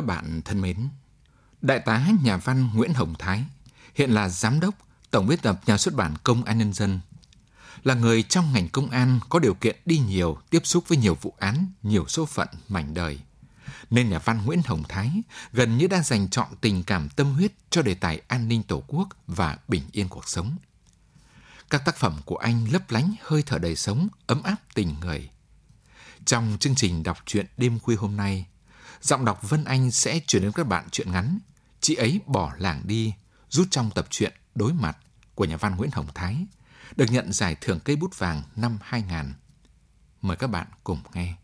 Các 0.00 0.06
bạn 0.06 0.42
thân 0.44 0.60
mến, 0.60 0.88
Đại 1.62 1.78
tá 1.78 2.06
nhà 2.22 2.36
văn 2.36 2.70
Nguyễn 2.74 2.94
Hồng 2.94 3.14
Thái, 3.18 3.44
hiện 3.94 4.10
là 4.10 4.28
Giám 4.28 4.60
đốc 4.60 4.74
Tổng 5.10 5.26
biên 5.26 5.38
tập 5.38 5.60
Nhà 5.66 5.78
xuất 5.78 5.94
bản 5.94 6.14
Công 6.24 6.44
an 6.44 6.58
Nhân 6.58 6.72
dân, 6.72 7.00
là 7.84 7.94
người 7.94 8.22
trong 8.22 8.52
ngành 8.52 8.68
công 8.68 8.90
an 8.90 9.20
có 9.28 9.38
điều 9.38 9.54
kiện 9.54 9.76
đi 9.84 9.98
nhiều, 9.98 10.38
tiếp 10.50 10.60
xúc 10.64 10.84
với 10.88 10.98
nhiều 10.98 11.18
vụ 11.20 11.34
án, 11.38 11.66
nhiều 11.82 12.04
số 12.08 12.26
phận, 12.26 12.48
mảnh 12.68 12.94
đời. 12.94 13.18
Nên 13.90 14.10
nhà 14.10 14.18
văn 14.18 14.44
Nguyễn 14.44 14.62
Hồng 14.66 14.82
Thái 14.88 15.22
gần 15.52 15.78
như 15.78 15.86
đã 15.86 16.02
dành 16.02 16.28
trọn 16.28 16.48
tình 16.60 16.82
cảm 16.82 17.08
tâm 17.08 17.34
huyết 17.34 17.52
cho 17.70 17.82
đề 17.82 17.94
tài 17.94 18.20
an 18.28 18.48
ninh 18.48 18.62
tổ 18.62 18.82
quốc 18.86 19.08
và 19.26 19.58
bình 19.68 19.82
yên 19.92 20.08
cuộc 20.08 20.28
sống. 20.28 20.56
Các 21.70 21.84
tác 21.84 21.96
phẩm 21.96 22.20
của 22.24 22.36
anh 22.36 22.66
lấp 22.72 22.90
lánh 22.90 23.14
hơi 23.22 23.42
thở 23.42 23.58
đời 23.58 23.76
sống, 23.76 24.08
ấm 24.26 24.42
áp 24.42 24.56
tình 24.74 24.94
người. 25.00 25.30
Trong 26.24 26.56
chương 26.60 26.74
trình 26.74 27.02
đọc 27.02 27.18
truyện 27.26 27.46
đêm 27.56 27.78
khuya 27.78 27.96
hôm 27.96 28.16
nay, 28.16 28.46
giọng 29.00 29.24
đọc 29.24 29.50
Vân 29.50 29.64
Anh 29.64 29.90
sẽ 29.90 30.20
chuyển 30.26 30.42
đến 30.42 30.52
các 30.52 30.66
bạn 30.66 30.88
chuyện 30.90 31.12
ngắn 31.12 31.38
Chị 31.80 31.94
ấy 31.94 32.20
bỏ 32.26 32.52
làng 32.58 32.82
đi, 32.84 33.14
rút 33.48 33.68
trong 33.70 33.90
tập 33.94 34.06
truyện 34.10 34.32
Đối 34.54 34.72
mặt 34.72 34.98
của 35.34 35.44
nhà 35.44 35.56
văn 35.56 35.76
Nguyễn 35.76 35.90
Hồng 35.92 36.08
Thái, 36.14 36.46
được 36.96 37.06
nhận 37.10 37.32
giải 37.32 37.56
thưởng 37.60 37.80
cây 37.84 37.96
bút 37.96 38.18
vàng 38.18 38.42
năm 38.56 38.78
2000. 38.82 39.32
Mời 40.22 40.36
các 40.36 40.46
bạn 40.46 40.66
cùng 40.84 41.00
nghe. 41.14 41.34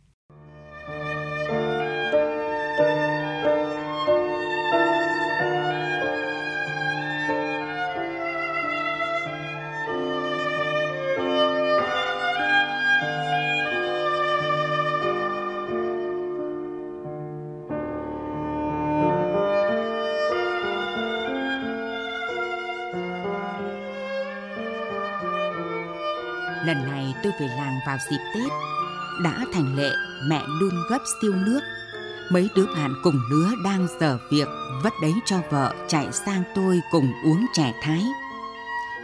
Tôi 27.27 27.49
về 27.49 27.55
làng 27.57 27.81
vào 27.87 27.99
dịp 28.11 28.19
Tết. 28.35 28.53
Đã 29.25 29.45
thành 29.53 29.77
lệ 29.77 29.91
mẹ 30.25 30.43
đun 30.61 30.75
gấp 30.91 30.99
siêu 31.21 31.33
nước. 31.35 31.61
Mấy 32.31 32.49
đứa 32.57 32.67
bạn 32.67 32.95
cùng 33.03 33.21
lứa 33.31 33.51
đang 33.65 33.87
dở 34.01 34.19
việc 34.31 34.49
Vất 34.83 34.93
đấy 35.03 35.15
cho 35.25 35.37
vợ 35.51 35.75
chạy 35.89 36.13
sang 36.13 36.43
tôi 36.55 36.81
cùng 36.91 37.13
uống 37.25 37.47
chè 37.53 37.73
thái. 37.83 38.03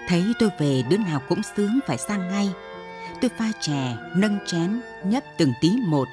Thấy 0.09 0.25
tôi 0.39 0.51
về 0.59 0.83
đứa 0.91 0.97
nào 0.97 1.21
cũng 1.29 1.41
sướng 1.57 1.79
phải 1.87 1.99
sang 1.99 2.29
ngay. 2.29 2.53
Tôi 3.21 3.31
pha 3.39 3.53
chè, 3.61 3.97
nâng 4.17 4.39
chén, 4.47 4.81
nhấp 5.05 5.25
từng 5.39 5.53
tí 5.61 5.71
một. 5.87 6.09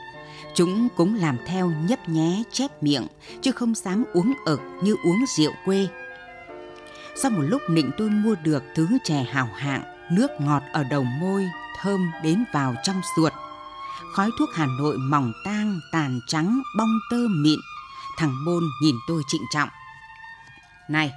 Chúng 0.54 0.88
cũng 0.96 1.16
làm 1.16 1.38
theo 1.46 1.72
nhấp 1.88 2.10
nhé 2.10 2.44
chép 2.52 2.84
miệng 2.84 3.08
Chứ 3.42 3.52
không 3.52 3.76
dám 3.76 4.04
uống 4.14 4.34
ực 4.46 4.62
như 4.84 4.96
uống 5.06 5.26
rượu 5.38 5.52
quê. 5.66 5.88
Sau 7.16 7.32
một 7.32 7.42
lúc 7.42 7.62
nịnh 7.70 7.92
tôi 7.98 8.10
mua 8.10 8.36
được 8.44 8.64
thứ 8.76 8.88
chè 9.04 9.26
hào 9.32 9.50
hạng 9.56 9.84
nước 10.12 10.42
ngọt 10.42 10.64
ở 10.72 10.84
đầu 10.84 11.04
môi, 11.04 11.50
thơm 11.82 12.12
đến 12.24 12.44
vào 12.54 12.76
trong 12.84 13.02
ruột. 13.18 13.34
Khói 14.14 14.30
thuốc 14.40 14.50
Hà 14.56 14.66
Nội 14.66 14.98
mỏng 14.98 15.34
tang, 15.46 15.80
tàn 15.92 16.20
trắng, 16.28 16.62
bong 16.78 17.00
tơ 17.12 17.18
mịn. 17.30 17.60
Thằng 18.18 18.46
Bôn 18.46 18.64
nhìn 18.82 18.96
tôi 19.08 19.22
trịnh 19.28 19.42
trọng. 19.54 19.70
Này, 20.88 21.14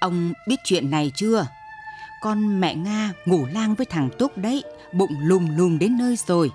ông 0.00 0.32
biết 0.48 0.56
chuyện 0.64 0.90
này 0.90 1.12
chưa? 1.14 1.46
Con 2.20 2.60
mẹ 2.60 2.74
Nga 2.74 3.12
ngủ 3.26 3.46
lang 3.52 3.74
với 3.74 3.86
thằng 3.86 4.10
Túc 4.18 4.38
đấy, 4.38 4.64
bụng 4.92 5.16
lùm 5.20 5.56
lùm 5.56 5.78
đến 5.78 5.98
nơi 5.98 6.16
rồi. 6.16 6.50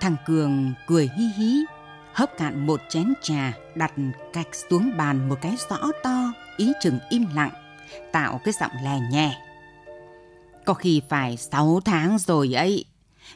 Thằng 0.00 0.16
Cường 0.26 0.72
cười 0.86 1.10
hí 1.16 1.24
hí, 1.36 1.64
hấp 2.12 2.30
cạn 2.38 2.66
một 2.66 2.80
chén 2.88 3.14
trà, 3.22 3.52
đặt 3.74 3.92
cạch 4.32 4.54
xuống 4.70 4.96
bàn 4.96 5.28
một 5.28 5.38
cái 5.40 5.56
rõ 5.70 5.78
to, 6.02 6.32
ý 6.56 6.72
chừng 6.82 6.98
im 7.10 7.26
lặng, 7.34 7.50
tạo 8.12 8.40
cái 8.44 8.54
giọng 8.60 8.72
lè 8.84 8.98
nhẹ. 9.12 9.47
Có 10.68 10.74
khi 10.74 11.02
phải 11.08 11.36
6 11.36 11.80
tháng 11.84 12.18
rồi 12.18 12.52
ấy. 12.52 12.84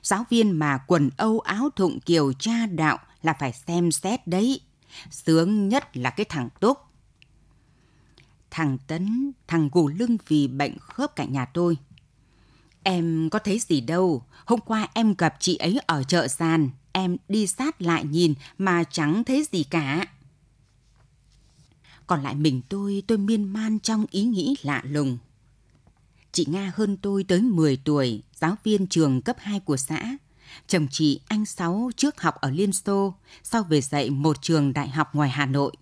Giáo 0.03 0.25
viên 0.31 0.50
mà 0.50 0.78
quần 0.87 1.10
âu 1.16 1.41
áo 1.41 1.70
thụng 1.76 2.00
kiều 2.00 2.32
cha 2.32 2.66
đạo 2.66 2.98
là 3.22 3.37
phải 3.41 3.53
xem 3.53 3.93
xét 3.93 4.26
đấy. 4.26 4.60
Sướng 5.10 5.69
nhất 5.69 5.97
là 5.97 6.10
cái 6.10 6.26
thằng 6.28 6.48
Túc. 6.60 6.78
Thằng 8.50 8.78
Tấn, 8.87 9.32
thằng 9.47 9.69
gù 9.72 9.88
lưng 9.88 10.16
vì 10.28 10.48
bệnh 10.48 10.78
khớp 10.78 11.16
cạnh 11.16 11.32
nhà 11.32 11.44
tôi. 11.44 11.76
Em 12.82 13.31
có 13.31 13.38
thấy 13.38 13.59
gì 13.59 13.81
đâu, 13.81 14.25
hôm 14.44 14.60
qua 14.60 14.88
em 14.94 15.15
gặp 15.19 15.34
chị 15.41 15.56
ấy 15.56 15.78
ở 15.87 16.03
chợ 16.03 16.28
sàn, 16.28 16.71
em 16.92 17.16
đi 17.28 17.47
sát 17.47 17.82
lại 17.82 18.04
nhìn 18.04 18.34
mà 18.59 18.84
chẳng 18.84 19.25
thấy 19.25 19.44
gì 19.53 19.65
cả. 19.65 20.06
Còn 22.06 22.22
lại 22.22 22.34
mình 22.34 22.62
tôi, 22.69 23.03
tôi 23.06 23.19
miên 23.19 23.44
man 23.44 23.78
trong 23.78 24.06
ý 24.10 24.25
nghĩ 24.25 24.56
lạ 24.62 24.82
lùng. 24.84 25.19
Chị 26.32 26.47
Nga 26.48 26.72
hơn 26.76 26.97
tôi 26.97 27.25
tới 27.25 27.41
10 27.41 27.76
tuổi, 27.76 28.22
giáo 28.34 28.56
viên 28.65 28.87
trường 28.87 29.22
cấp 29.22 29.37
2 29.41 29.60
của 29.60 29.76
xã. 29.76 30.16
Chồng 30.66 30.87
chị 30.91 31.20
anh 31.28 31.47
Sáu 31.47 31.91
trước 31.97 32.20
học 32.20 32.34
ở 32.41 32.50
Liên 32.50 32.72
Xô, 32.72 33.15
sau 33.43 33.62
về 33.62 33.81
dạy 33.81 34.10
một 34.10 34.42
trường 34.42 34.72
đại 34.72 34.88
học 34.88 35.15
ngoài 35.15 35.31
Hà 35.31 35.47
Nội. 35.47 35.72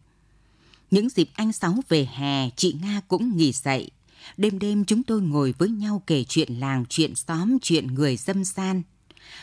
Những 0.90 1.08
dịp 1.08 1.30
anh 1.34 1.52
Sáu 1.52 1.74
về 1.88 2.08
hè, 2.12 2.50
chị 2.56 2.76
Nga 2.82 3.00
cũng 3.08 3.36
nghỉ 3.36 3.52
dạy. 3.52 3.90
Đêm 4.36 4.58
đêm 4.58 4.84
chúng 4.84 5.02
tôi 5.02 5.20
ngồi 5.22 5.54
với 5.58 5.68
nhau 5.68 6.02
kể 6.06 6.24
chuyện 6.28 6.54
làng, 6.54 6.84
chuyện 6.88 7.14
xóm, 7.14 7.58
chuyện 7.62 7.86
người 7.86 8.16
dâm 8.16 8.44
san. 8.44 8.82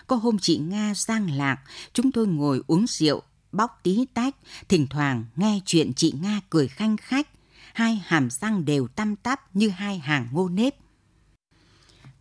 Có 0.08 0.16
hôm 0.16 0.40
chị 0.40 0.58
Nga 0.58 0.94
sang 0.94 1.32
lạc, 1.32 1.58
chúng 1.94 2.12
tôi 2.12 2.28
ngồi 2.28 2.62
uống 2.68 2.88
rượu, 2.88 3.22
bóc 3.52 3.80
tí 3.84 4.06
tách, 4.14 4.36
thỉnh 4.70 4.88
thoảng 4.90 5.26
nghe 5.36 5.60
chuyện 5.66 5.94
chị 5.94 6.14
Nga 6.22 6.42
cười 6.50 6.68
khanh 6.68 6.98
khách. 6.98 7.28
Hai 7.74 8.02
hàm 8.06 8.30
răng 8.30 8.66
đều 8.66 8.88
tăm 8.88 9.16
tắp 9.16 9.56
như 9.56 9.70
hai 9.70 10.00
hàng 10.00 10.28
ngô 10.32 10.50
nếp. 10.50 10.76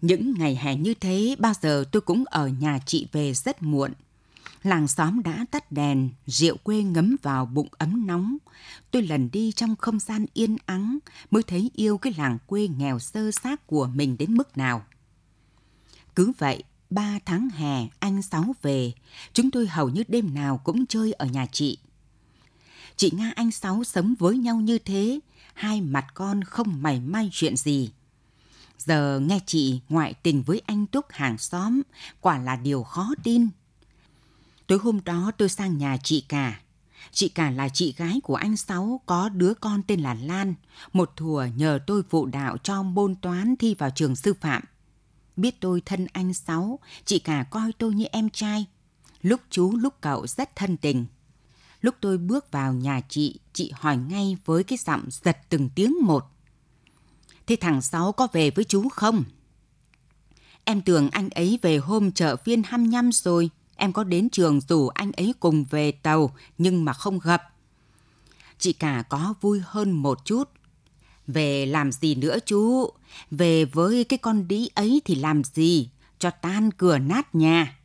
Những 0.01 0.35
ngày 0.39 0.57
hè 0.57 0.77
như 0.77 0.95
thế, 0.95 1.37
bao 1.39 1.53
giờ 1.63 1.85
tôi 1.93 2.01
cũng 2.01 2.25
ở 2.27 2.49
nhà 2.49 2.79
chị 2.87 3.07
về 3.13 3.35
rất 3.35 3.63
muộn. 3.63 3.93
Làng 4.63 4.89
xóm 4.89 5.23
đã 5.23 5.47
tắt 5.51 5.73
đèn, 5.73 6.11
rượu 6.27 6.57
quê 6.57 6.83
ngấm 6.83 7.17
vào 7.23 7.47
bụng 7.47 7.69
ấm 7.79 8.07
nóng. 8.07 8.37
Tôi 8.91 9.03
lần 9.03 9.31
đi 9.33 9.53
trong 9.53 9.77
không 9.77 9.99
gian 9.99 10.27
yên 10.35 10.57
ắng 10.67 10.99
mới 11.31 11.43
thấy 11.43 11.71
yêu 11.75 11.99
cái 11.99 12.15
làng 12.17 12.39
quê 12.47 12.69
nghèo 12.69 12.99
sơ 12.99 13.31
xác 13.31 13.67
của 13.67 13.87
mình 13.95 14.17
đến 14.19 14.35
mức 14.35 14.57
nào. 14.57 14.85
Cứ 16.15 16.33
vậy, 16.39 16.63
ba 16.91 17.19
tháng 17.25 17.49
hè 17.49 17.89
anh 17.99 18.23
Sáu 18.23 18.55
về, 18.63 18.93
chúng 19.33 19.51
tôi 19.51 19.67
hầu 19.67 19.89
như 19.89 20.05
đêm 20.09 20.35
nào 20.35 20.61
cũng 20.65 20.87
chơi 20.87 21.13
ở 21.13 21.27
nhà 21.27 21.47
chị. 21.53 21.79
Chị 22.97 23.11
Nga 23.15 23.33
anh 23.37 23.51
Sáu 23.51 23.85
sống 23.85 24.15
với 24.19 24.39
nhau 24.39 24.57
như 24.57 24.79
thế, 24.79 25.21
hai 25.55 25.81
mặt 25.81 26.07
con 26.15 26.45
không 26.45 26.83
mảy 26.83 27.01
may 27.01 27.31
chuyện 27.33 27.57
gì. 27.57 27.91
Giờ 28.79 29.21
nghe 29.21 29.41
chị 29.47 29.81
ngoại 29.89 30.15
tình 30.15 30.43
với 30.43 30.63
anh 30.67 30.87
Túc 30.87 31.07
hàng 31.11 31.39
xóm, 31.39 31.83
quả 32.21 32.39
là 32.39 32.57
điều 32.57 32.83
khó 32.83 33.15
tin. 33.23 33.49
Tối 34.67 34.79
hôm 34.79 35.01
đó 35.05 35.33
tôi 35.39 35.49
sang 35.49 35.79
nhà 35.79 35.97
chị 36.03 36.21
cả. 36.29 36.61
Chị 37.13 37.29
cả 37.29 37.51
là 37.51 37.69
chị 37.69 37.95
gái 37.97 38.21
của 38.23 38.35
anh 38.35 38.57
Sáu 38.57 39.01
có 39.07 39.29
đứa 39.29 39.55
con 39.55 39.83
tên 39.83 40.01
là 40.01 40.15
Lan, 40.15 40.55
một 40.93 41.13
thùa 41.17 41.47
nhờ 41.57 41.79
tôi 41.87 42.03
phụ 42.11 42.27
đạo 42.27 42.57
cho 42.59 42.83
môn 42.83 43.15
toán 43.15 43.57
thi 43.57 43.75
vào 43.75 43.91
trường 43.91 44.17
sư 44.17 44.35
phạm. 44.41 44.63
Biết 45.37 45.61
tôi 45.61 45.83
thân 45.85 46.07
anh 46.13 46.35
Sáu, 46.35 46.79
chị 47.05 47.19
cả 47.19 47.45
coi 47.51 47.73
tôi 47.79 47.95
như 47.95 48.05
em 48.05 48.31
trai. 48.31 48.67
Lúc 49.23 49.41
chú 49.51 49.77
lúc 49.77 49.95
cậu 50.01 50.27
rất 50.27 50.57
thân 50.57 50.77
tình. 50.77 51.07
Lúc 51.81 51.95
tôi 52.01 52.19
bước 52.19 52.51
vào 52.51 52.73
nhà 52.73 53.01
chị, 53.09 53.39
chị 53.53 53.73
hỏi 53.75 53.97
ngay 53.97 54.37
với 54.45 54.65
cái 54.65 54.79
giọng 54.79 55.05
giật 55.11 55.39
từng 55.49 55.69
tiếng 55.75 55.95
một. 56.03 56.25
Thế 57.47 57.57
thằng 57.57 57.83
Sáu 57.83 58.13
có 58.13 58.29
về 58.33 58.51
với 58.51 58.65
chú 58.65 58.89
không? 58.89 59.25
Em 60.65 60.83
tưởng 60.83 61.11
anh 61.11 61.29
ấy 61.29 61.59
về 61.63 61.77
hôm 61.77 62.13
chợ 62.13 62.37
phiên 62.37 62.63
25 62.63 63.13
rồi. 63.13 63.51
Em 63.77 63.93
có 63.93 64.05
đến 64.05 64.31
trường 64.31 64.61
rủ 64.61 64.89
anh 64.89 65.13
ấy 65.13 65.35
cùng 65.41 65.65
về 65.65 65.93
tàu 65.93 66.37
nhưng 66.59 66.85
mà 66.85 66.93
không 66.93 67.19
gặp. 67.19 67.43
Chị 68.59 68.73
cả 68.73 69.05
có 69.09 69.35
vui 69.41 69.61
hơn 69.65 69.91
một 69.91 70.25
chút. 70.25 70.51
Về 71.27 71.67
làm 71.67 71.93
gì 71.93 72.15
nữa 72.15 72.39
chú? 72.47 72.91
Về 73.31 73.65
với 73.65 74.05
cái 74.05 74.19
con 74.19 74.49
đĩ 74.49 74.69
ấy 74.75 75.03
thì 75.05 75.15
làm 75.15 75.45
gì? 75.45 75.91
Cho 76.19 76.31
tan 76.31 76.71
cửa 76.71 76.99
nát 76.99 77.35
nhà. 77.35 77.79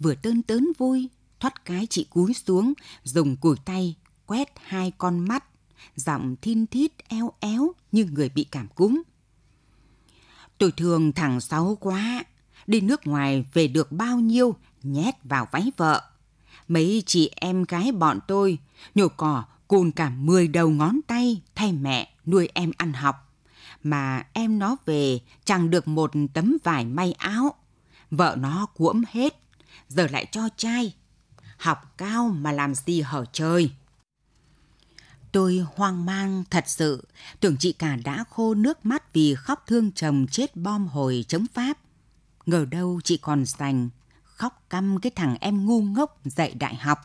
Vừa 0.00 0.14
tơn 0.14 0.42
tớn 0.42 0.68
vui, 0.78 1.08
thoát 1.40 1.64
cái 1.64 1.86
chị 1.90 2.06
cúi 2.10 2.34
xuống, 2.34 2.72
dùng 3.02 3.36
cùi 3.36 3.56
tay 3.64 3.94
quét 4.26 4.48
hai 4.56 4.92
con 4.98 5.18
mắt, 5.18 5.44
giọng 5.96 6.36
thin 6.42 6.66
thít 6.66 6.92
eo 7.08 7.32
éo 7.40 7.72
như 7.92 8.04
người 8.04 8.28
bị 8.28 8.44
cảm 8.44 8.68
cúm. 8.68 9.02
Tôi 10.58 10.72
thường 10.72 11.12
thằng 11.12 11.40
Sáu 11.40 11.76
quá, 11.80 12.24
đi 12.66 12.80
nước 12.80 13.06
ngoài 13.06 13.44
về 13.52 13.68
được 13.68 13.92
bao 13.92 14.20
nhiêu 14.20 14.56
nhét 14.82 15.14
vào 15.24 15.48
váy 15.52 15.72
vợ. 15.76 16.02
Mấy 16.68 17.02
chị 17.06 17.30
em 17.36 17.64
gái 17.64 17.92
bọn 17.92 18.18
tôi 18.28 18.58
nhổ 18.94 19.08
cỏ 19.08 19.44
cùn 19.68 19.90
cả 19.90 20.10
mười 20.10 20.48
đầu 20.48 20.70
ngón 20.70 21.00
tay 21.06 21.42
thay 21.54 21.72
mẹ 21.72 22.14
nuôi 22.26 22.48
em 22.54 22.70
ăn 22.76 22.92
học. 22.92 23.32
Mà 23.82 24.26
em 24.32 24.58
nó 24.58 24.76
về 24.86 25.20
chẳng 25.44 25.70
được 25.70 25.88
một 25.88 26.12
tấm 26.34 26.56
vải 26.64 26.84
may 26.84 27.12
áo. 27.12 27.54
Vợ 28.10 28.36
nó 28.38 28.66
cuỗm 28.66 29.02
hết, 29.10 29.36
giờ 29.88 30.06
lại 30.10 30.26
cho 30.32 30.48
trai. 30.56 30.94
Học 31.58 31.94
cao 31.96 32.28
mà 32.28 32.52
làm 32.52 32.74
gì 32.74 33.00
hở 33.00 33.24
trời. 33.32 33.70
Tôi 35.34 35.64
hoang 35.76 36.06
mang 36.06 36.44
thật 36.50 36.64
sự, 36.66 37.04
tưởng 37.40 37.56
chị 37.56 37.72
cả 37.72 37.96
đã 38.04 38.24
khô 38.30 38.54
nước 38.54 38.86
mắt 38.86 39.12
vì 39.12 39.34
khóc 39.34 39.64
thương 39.66 39.92
chồng 39.92 40.26
chết 40.30 40.56
bom 40.56 40.86
hồi 40.86 41.24
chống 41.28 41.46
Pháp. 41.54 41.78
Ngờ 42.46 42.66
đâu 42.70 43.00
chị 43.04 43.16
còn 43.16 43.44
dành, 43.44 43.88
khóc 44.22 44.62
căm 44.70 45.00
cái 45.00 45.12
thằng 45.16 45.36
em 45.40 45.66
ngu 45.66 45.82
ngốc 45.82 46.20
dạy 46.24 46.54
đại 46.54 46.74
học. 46.74 46.98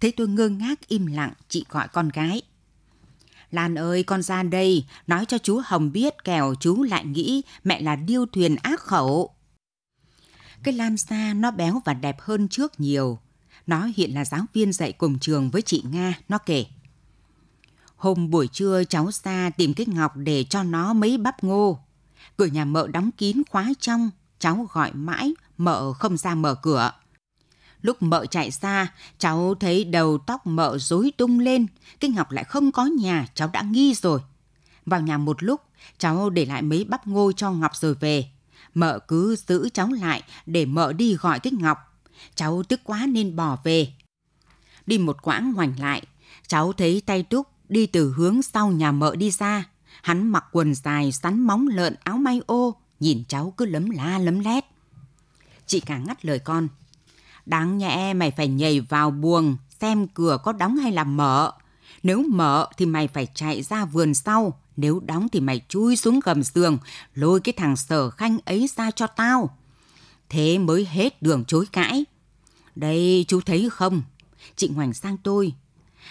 Thế 0.00 0.12
tôi 0.16 0.28
ngơ 0.28 0.48
ngác 0.48 0.88
im 0.88 1.06
lặng, 1.06 1.32
chị 1.48 1.64
gọi 1.68 1.88
con 1.88 2.08
gái. 2.08 2.42
Lan 3.50 3.74
ơi, 3.74 4.02
con 4.02 4.22
ra 4.22 4.42
đây, 4.42 4.86
nói 5.06 5.24
cho 5.26 5.38
chú 5.38 5.60
Hồng 5.64 5.92
biết 5.92 6.24
kẻo 6.24 6.54
chú 6.60 6.82
lại 6.82 7.04
nghĩ 7.04 7.42
mẹ 7.64 7.80
là 7.80 7.96
điêu 7.96 8.26
thuyền 8.26 8.56
ác 8.56 8.80
khẩu. 8.80 9.34
Cái 10.62 10.74
Lan 10.74 10.96
xa 10.96 11.34
nó 11.34 11.50
béo 11.50 11.82
và 11.84 11.94
đẹp 11.94 12.20
hơn 12.20 12.48
trước 12.48 12.80
nhiều. 12.80 13.18
Nó 13.66 13.88
hiện 13.96 14.14
là 14.14 14.24
giáo 14.24 14.44
viên 14.54 14.72
dạy 14.72 14.92
cùng 14.92 15.18
trường 15.18 15.50
với 15.50 15.62
chị 15.62 15.82
Nga, 15.90 16.14
nó 16.28 16.38
kể. 16.38 16.66
Hôm 18.04 18.30
buổi 18.30 18.48
trưa 18.48 18.84
cháu 18.84 19.10
ra 19.24 19.50
tìm 19.50 19.74
cái 19.74 19.86
ngọc 19.86 20.16
để 20.16 20.44
cho 20.44 20.62
nó 20.62 20.92
mấy 20.92 21.18
bắp 21.18 21.44
ngô. 21.44 21.78
Cửa 22.36 22.46
nhà 22.46 22.64
mợ 22.64 22.86
đóng 22.92 23.10
kín 23.18 23.42
khóa 23.50 23.72
trong, 23.80 24.10
cháu 24.38 24.66
gọi 24.72 24.92
mãi, 24.92 25.34
mợ 25.58 25.92
không 25.92 26.16
ra 26.16 26.34
mở 26.34 26.54
cửa. 26.54 26.92
Lúc 27.82 28.02
mợ 28.02 28.26
chạy 28.26 28.50
xa, 28.50 28.86
cháu 29.18 29.54
thấy 29.60 29.84
đầu 29.84 30.18
tóc 30.18 30.46
mợ 30.46 30.78
rối 30.78 31.12
tung 31.16 31.38
lên, 31.40 31.66
cái 32.00 32.10
ngọc 32.10 32.30
lại 32.30 32.44
không 32.44 32.72
có 32.72 32.84
nhà, 32.84 33.26
cháu 33.34 33.50
đã 33.52 33.62
nghi 33.62 33.94
rồi. 33.94 34.20
Vào 34.86 35.00
nhà 35.00 35.18
một 35.18 35.42
lúc, 35.42 35.60
cháu 35.98 36.30
để 36.30 36.44
lại 36.44 36.62
mấy 36.62 36.84
bắp 36.84 37.06
ngô 37.06 37.32
cho 37.32 37.50
Ngọc 37.50 37.76
rồi 37.76 37.94
về. 37.94 38.28
Mợ 38.74 38.98
cứ 38.98 39.36
giữ 39.36 39.68
cháu 39.74 39.88
lại 39.88 40.22
để 40.46 40.66
mợ 40.66 40.92
đi 40.92 41.14
gọi 41.14 41.40
cái 41.40 41.52
Ngọc. 41.52 41.78
Cháu 42.34 42.62
tức 42.68 42.80
quá 42.84 43.06
nên 43.08 43.36
bỏ 43.36 43.58
về. 43.64 43.92
Đi 44.86 44.98
một 44.98 45.22
quãng 45.22 45.52
ngoảnh 45.52 45.80
lại, 45.80 46.02
cháu 46.46 46.72
thấy 46.72 47.02
tay 47.06 47.22
Túc 47.22 47.53
đi 47.74 47.86
từ 47.86 48.12
hướng 48.16 48.42
sau 48.42 48.70
nhà 48.70 48.92
mợ 48.92 49.16
đi 49.16 49.30
ra. 49.30 49.64
Hắn 50.02 50.28
mặc 50.28 50.44
quần 50.52 50.74
dài, 50.74 51.12
sắn 51.12 51.40
móng 51.40 51.68
lợn, 51.68 51.96
áo 52.04 52.16
may 52.16 52.40
ô, 52.46 52.76
nhìn 53.00 53.24
cháu 53.28 53.54
cứ 53.56 53.66
lấm 53.66 53.90
la 53.90 54.18
lấm 54.18 54.40
lét. 54.40 54.64
Chị 55.66 55.80
cả 55.80 55.98
ngắt 55.98 56.24
lời 56.24 56.38
con. 56.38 56.68
Đáng 57.46 57.78
nhẽ 57.78 58.14
mày 58.14 58.30
phải 58.30 58.48
nhảy 58.48 58.80
vào 58.80 59.10
buồng 59.10 59.56
xem 59.80 60.06
cửa 60.08 60.38
có 60.44 60.52
đóng 60.52 60.76
hay 60.76 60.92
là 60.92 61.04
mở. 61.04 61.52
Nếu 62.02 62.24
mở 62.28 62.66
thì 62.76 62.86
mày 62.86 63.08
phải 63.08 63.26
chạy 63.34 63.62
ra 63.62 63.84
vườn 63.84 64.14
sau. 64.14 64.60
Nếu 64.76 65.00
đóng 65.06 65.28
thì 65.28 65.40
mày 65.40 65.60
chui 65.68 65.96
xuống 65.96 66.20
gầm 66.20 66.42
giường, 66.42 66.78
lôi 67.14 67.40
cái 67.40 67.52
thằng 67.56 67.76
sở 67.76 68.10
khanh 68.10 68.38
ấy 68.44 68.68
ra 68.76 68.90
cho 68.90 69.06
tao. 69.06 69.56
Thế 70.28 70.58
mới 70.58 70.86
hết 70.90 71.22
đường 71.22 71.44
chối 71.44 71.66
cãi. 71.72 72.04
Đây 72.76 73.24
chú 73.28 73.40
thấy 73.40 73.68
không? 73.70 74.02
Chị 74.56 74.68
ngoảnh 74.68 74.94
sang 74.94 75.16
tôi. 75.16 75.54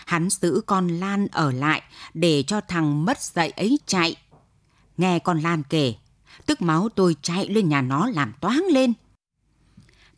Hắn 0.05 0.29
giữ 0.29 0.61
con 0.65 0.87
Lan 0.87 1.27
ở 1.27 1.51
lại 1.51 1.81
để 2.13 2.43
cho 2.47 2.61
thằng 2.61 3.05
mất 3.05 3.21
dạy 3.21 3.49
ấy 3.49 3.79
chạy. 3.85 4.15
Nghe 4.97 5.19
con 5.19 5.39
Lan 5.39 5.63
kể, 5.69 5.93
tức 6.45 6.61
máu 6.61 6.89
tôi 6.89 7.15
chạy 7.21 7.47
lên 7.47 7.69
nhà 7.69 7.81
nó 7.81 8.07
làm 8.07 8.33
toáng 8.41 8.63
lên. 8.71 8.93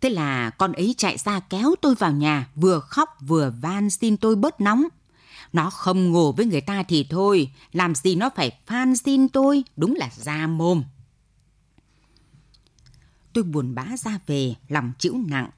Thế 0.02 0.10
là 0.10 0.50
con 0.50 0.72
ấy 0.72 0.96
chạy 0.98 1.18
ra 1.18 1.40
kéo 1.40 1.76
tôi 1.82 1.96
vào 1.96 2.12
nhà, 2.12 2.48
vừa 2.56 2.80
khóc 2.80 3.10
vừa 3.22 3.54
van 3.62 3.90
xin 3.90 4.18
tôi 4.18 4.36
bớt 4.36 4.62
nóng. 4.62 4.84
Nó 5.54 5.70
không 5.70 6.12
ngủ 6.12 6.32
với 6.32 6.46
người 6.46 6.62
ta 6.62 6.84
thì 6.84 7.08
thôi, 7.10 7.52
làm 7.72 7.96
gì 7.96 8.16
nó 8.16 8.30
phải 8.36 8.60
phan 8.66 8.96
xin 8.96 9.30
tôi, 9.30 9.64
đúng 9.76 9.96
là 9.96 10.10
da 10.16 10.48
mồm. 10.48 10.84
Tôi 13.34 13.44
buồn 13.44 13.76
bã 13.76 13.86
ra 13.98 14.20
về, 14.28 14.56
lòng 14.68 14.92
chịu 15.00 15.14
nặng. 15.28 15.50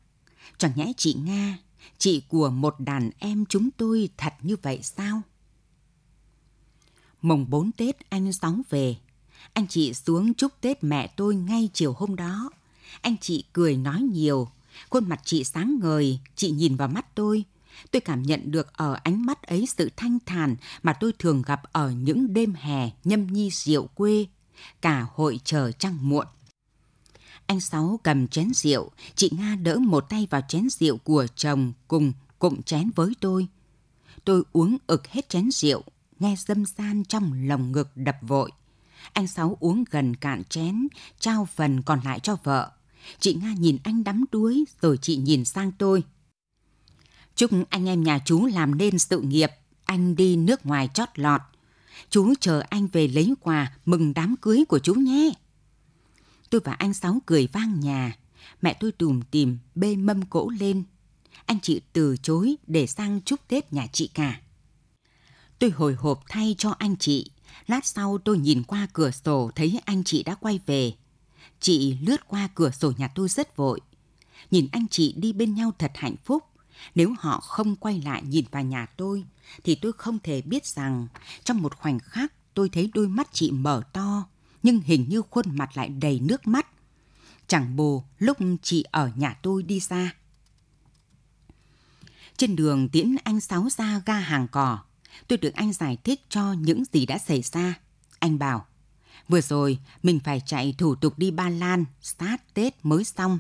Chẳng 0.58 0.72
nhẽ 0.76 0.92
chị 0.98 1.14
Nga, 1.14 1.58
chị 1.98 2.22
của 2.28 2.50
một 2.50 2.80
đàn 2.80 3.10
em 3.20 3.46
chúng 3.46 3.72
tôi 3.72 4.10
thật 4.18 4.34
như 4.42 4.56
vậy 4.62 4.80
sao? 4.84 5.22
Mùng 7.22 7.50
4 7.50 7.72
Tết 7.72 8.10
anh 8.10 8.34
Sáu 8.34 8.56
về. 8.70 8.96
Anh 9.54 9.68
chị 9.68 9.94
xuống 9.94 10.34
chúc 10.34 10.52
Tết 10.62 10.84
mẹ 10.84 11.08
tôi 11.08 11.36
ngay 11.36 11.70
chiều 11.74 11.94
hôm 11.94 12.16
đó. 12.16 12.50
Anh 13.02 13.16
chị 13.22 13.44
cười 13.54 13.78
nói 13.78 14.02
nhiều. 14.02 14.48
Khuôn 14.90 15.10
mặt 15.10 15.22
chị 15.24 15.44
sáng 15.44 15.80
ngời, 15.82 16.20
chị 16.36 16.52
nhìn 16.52 16.76
vào 16.76 16.88
mắt 16.88 17.16
tôi. 17.16 17.44
Tôi 17.92 18.00
cảm 18.00 18.24
nhận 18.24 18.52
được 18.52 18.74
ở 18.74 19.00
ánh 19.04 19.26
mắt 19.26 19.44
ấy 19.44 19.66
sự 19.78 19.92
thanh 19.98 20.18
thản 20.26 20.56
mà 20.84 20.94
tôi 20.94 21.14
thường 21.20 21.42
gặp 21.42 21.62
ở 21.72 21.92
những 21.92 22.34
đêm 22.34 22.54
hè 22.54 22.90
nhâm 23.04 23.28
nhi 23.28 23.50
rượu 23.50 23.88
quê, 23.88 24.26
cả 24.82 25.06
hội 25.16 25.40
chờ 25.44 25.72
trăng 25.72 25.98
muộn. 26.02 26.26
Anh 27.48 27.60
Sáu 27.60 28.00
cầm 28.04 28.28
chén 28.28 28.54
rượu, 28.54 28.92
chị 29.16 29.32
Nga 29.38 29.56
đỡ 29.56 29.76
một 29.76 30.10
tay 30.10 30.28
vào 30.30 30.42
chén 30.48 30.70
rượu 30.70 30.98
của 30.98 31.28
chồng 31.36 31.74
cùng 31.88 32.14
cụm 32.40 32.62
chén 32.62 32.90
với 32.96 33.14
tôi. 33.20 33.48
Tôi 34.26 34.44
uống 34.54 34.78
ực 34.88 35.08
hết 35.08 35.30
chén 35.30 35.52
rượu, 35.52 35.84
nghe 36.20 36.36
dâm 36.38 36.66
gian 36.66 37.04
trong 37.04 37.48
lồng 37.48 37.72
ngực 37.72 37.90
đập 37.96 38.18
vội. 38.22 38.52
Anh 39.14 39.28
Sáu 39.28 39.58
uống 39.60 39.84
gần 39.92 40.16
cạn 40.16 40.44
chén, 40.44 40.88
trao 41.20 41.48
phần 41.56 41.82
còn 41.82 42.00
lại 42.04 42.20
cho 42.20 42.38
vợ. 42.44 42.72
Chị 43.20 43.34
Nga 43.34 43.54
nhìn 43.54 43.78
anh 43.84 44.04
đắm 44.04 44.26
đuối 44.32 44.64
rồi 44.82 44.98
chị 45.02 45.16
nhìn 45.16 45.46
sang 45.46 45.72
tôi. 45.72 46.04
Chúc 47.36 47.52
anh 47.70 47.88
em 47.88 48.04
nhà 48.04 48.20
chú 48.26 48.46
làm 48.46 48.78
nên 48.78 49.00
sự 49.00 49.22
nghiệp, 49.22 49.50
anh 49.86 50.16
đi 50.16 50.36
nước 50.36 50.66
ngoài 50.66 50.90
chót 50.94 51.10
lọt. 51.16 51.42
Chú 52.10 52.34
chờ 52.40 52.64
anh 52.70 52.88
về 52.88 53.08
lấy 53.08 53.34
quà 53.42 53.72
mừng 53.86 54.14
đám 54.14 54.36
cưới 54.42 54.64
của 54.68 54.80
chú 54.80 54.94
nhé. 54.94 55.32
Tôi 56.50 56.62
và 56.64 56.74
anh 56.74 56.94
Sáu 56.94 57.22
cười 57.26 57.48
vang 57.48 57.80
nhà. 57.80 58.16
Mẹ 58.62 58.74
tôi 58.80 58.92
tùm 58.92 59.22
tìm 59.32 59.58
bê 59.76 59.96
mâm 59.96 60.26
cỗ 60.26 60.50
lên. 60.60 60.84
Anh 61.46 61.60
chị 61.62 61.82
từ 61.94 62.18
chối 62.18 62.56
để 62.68 62.88
sang 62.88 63.22
chúc 63.22 63.40
Tết 63.48 63.74
nhà 63.74 63.88
chị 63.92 64.08
cả. 64.14 64.42
Tôi 65.60 65.70
hồi 65.70 65.94
hộp 65.94 66.24
thay 66.30 66.56
cho 66.58 66.76
anh 66.80 66.96
chị. 66.98 67.32
Lát 67.68 67.86
sau 67.86 68.18
tôi 68.18 68.38
nhìn 68.38 68.64
qua 68.64 68.88
cửa 68.94 69.12
sổ 69.12 69.52
thấy 69.56 69.80
anh 69.86 70.04
chị 70.04 70.24
đã 70.24 70.36
quay 70.36 70.60
về. 70.66 70.94
Chị 71.60 71.98
lướt 72.02 72.28
qua 72.28 72.50
cửa 72.56 72.72
sổ 72.72 72.92
nhà 72.98 73.08
tôi 73.08 73.30
rất 73.30 73.56
vội. 73.56 73.80
Nhìn 74.52 74.68
anh 74.72 74.88
chị 74.92 75.14
đi 75.18 75.34
bên 75.34 75.54
nhau 75.54 75.72
thật 75.80 75.92
hạnh 75.96 76.16
phúc. 76.26 76.44
Nếu 76.96 77.14
họ 77.20 77.40
không 77.40 77.76
quay 77.76 78.02
lại 78.02 78.24
nhìn 78.24 78.46
vào 78.52 78.64
nhà 78.64 78.86
tôi, 78.86 79.24
thì 79.64 79.76
tôi 79.76 79.92
không 79.94 80.20
thể 80.20 80.42
biết 80.42 80.66
rằng 80.66 81.08
trong 81.44 81.62
một 81.62 81.76
khoảnh 81.76 82.00
khắc 82.00 82.34
tôi 82.54 82.70
thấy 82.70 82.92
đôi 82.94 83.08
mắt 83.08 83.30
chị 83.34 83.52
mở 83.52 83.84
to, 83.94 84.24
nhưng 84.64 84.80
hình 84.80 85.06
như 85.10 85.22
khuôn 85.30 85.46
mặt 85.58 85.78
lại 85.78 85.90
đầy 85.90 86.20
nước 86.20 86.48
mắt. 86.48 86.68
Chẳng 87.48 87.76
bồ 87.76 88.04
lúc 88.20 88.38
chị 88.62 88.84
ở 88.92 89.12
nhà 89.16 89.34
tôi 89.34 89.64
đi 89.64 89.80
xa. 89.80 90.12
Trên 92.38 92.56
đường 92.56 92.90
tiễn 92.90 93.16
anh 93.24 93.40
Sáu 93.40 93.68
ra 93.78 94.02
ga 94.06 94.20
hàng 94.20 94.48
cỏ, 94.48 94.80
tôi 95.28 95.38
được 95.38 95.54
anh 95.54 95.74
giải 95.74 95.98
thích 96.04 96.26
cho 96.30 96.54
những 96.54 96.84
gì 96.94 97.06
đã 97.06 97.18
xảy 97.18 97.42
ra. 97.42 97.80
Anh 98.20 98.40
bảo, 98.40 98.66
vừa 99.28 99.42
rồi 99.42 99.80
mình 100.04 100.20
phải 100.20 100.42
chạy 100.46 100.76
thủ 100.78 100.96
tục 100.96 101.20
đi 101.20 101.32
Ba 101.32 101.50
Lan, 101.50 101.86
sát 102.02 102.54
Tết 102.54 102.86
mới 102.86 103.04
xong. 103.04 103.40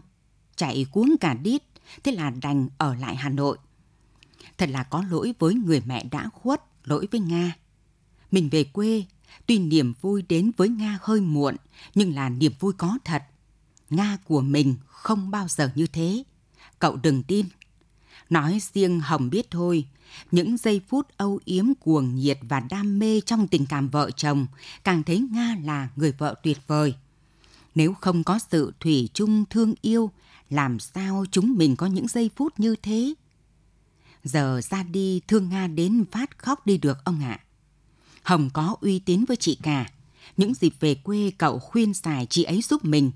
Chạy 0.55 0.85
cuống 0.91 1.15
cả 1.19 1.33
đít, 1.33 1.63
thế 2.03 2.11
là 2.11 2.29
đành 2.29 2.69
ở 2.77 2.95
lại 2.95 3.15
Hà 3.15 3.29
Nội. 3.29 3.57
Thật 4.57 4.69
là 4.69 4.83
có 4.83 5.03
lỗi 5.09 5.33
với 5.39 5.53
người 5.53 5.81
mẹ 5.85 6.03
đã 6.03 6.29
khuất, 6.33 6.63
lỗi 6.83 7.07
với 7.11 7.21
Nga. 7.21 7.55
Mình 8.31 8.49
về 8.49 8.63
quê, 8.63 9.05
tuy 9.45 9.59
niềm 9.59 9.93
vui 10.01 10.21
đến 10.21 10.51
với 10.57 10.69
Nga 10.69 10.99
hơi 11.01 11.21
muộn, 11.21 11.55
nhưng 11.95 12.15
là 12.15 12.29
niềm 12.29 12.51
vui 12.59 12.73
có 12.77 12.97
thật. 13.05 13.23
Nga 13.89 14.17
của 14.25 14.41
mình 14.41 14.75
không 14.87 15.31
bao 15.31 15.47
giờ 15.47 15.71
như 15.75 15.87
thế. 15.87 16.23
Cậu 16.79 16.95
đừng 16.95 17.23
tin. 17.23 17.45
Nói 18.29 18.59
riêng 18.73 18.99
Hồng 18.99 19.29
biết 19.29 19.51
thôi, 19.51 19.85
những 20.31 20.57
giây 20.57 20.81
phút 20.87 21.07
âu 21.17 21.39
yếm 21.45 21.65
cuồng 21.79 22.15
nhiệt 22.15 22.39
và 22.41 22.59
đam 22.59 22.99
mê 22.99 23.21
trong 23.21 23.47
tình 23.47 23.65
cảm 23.65 23.89
vợ 23.89 24.11
chồng 24.11 24.47
càng 24.83 25.03
thấy 25.03 25.27
Nga 25.31 25.57
là 25.63 25.89
người 25.95 26.11
vợ 26.11 26.35
tuyệt 26.43 26.57
vời. 26.67 26.95
Nếu 27.75 27.93
không 27.93 28.23
có 28.23 28.39
sự 28.51 28.73
thủy 28.79 29.09
chung 29.13 29.45
thương 29.49 29.73
yêu, 29.81 30.11
làm 30.49 30.79
sao 30.79 31.25
chúng 31.31 31.55
mình 31.57 31.75
có 31.75 31.85
những 31.85 32.07
giây 32.07 32.29
phút 32.35 32.59
như 32.59 32.75
thế? 32.75 33.13
Giờ 34.23 34.61
ra 34.63 34.83
đi 34.83 35.21
thương 35.27 35.49
Nga 35.49 35.67
đến 35.67 36.05
phát 36.11 36.37
khóc 36.37 36.65
đi 36.65 36.77
được 36.77 36.97
ông 37.03 37.19
ạ. 37.19 37.39
Hồng 38.27 38.49
có 38.53 38.75
uy 38.81 38.99
tín 38.99 39.25
với 39.25 39.37
chị 39.37 39.57
cả. 39.63 39.91
Những 40.37 40.53
dịp 40.53 40.73
về 40.79 40.95
quê 40.95 41.31
cậu 41.37 41.59
khuyên 41.59 41.93
xài 41.93 42.25
chị 42.25 42.43
ấy 42.43 42.61
giúp 42.61 42.85
mình. 42.85 43.11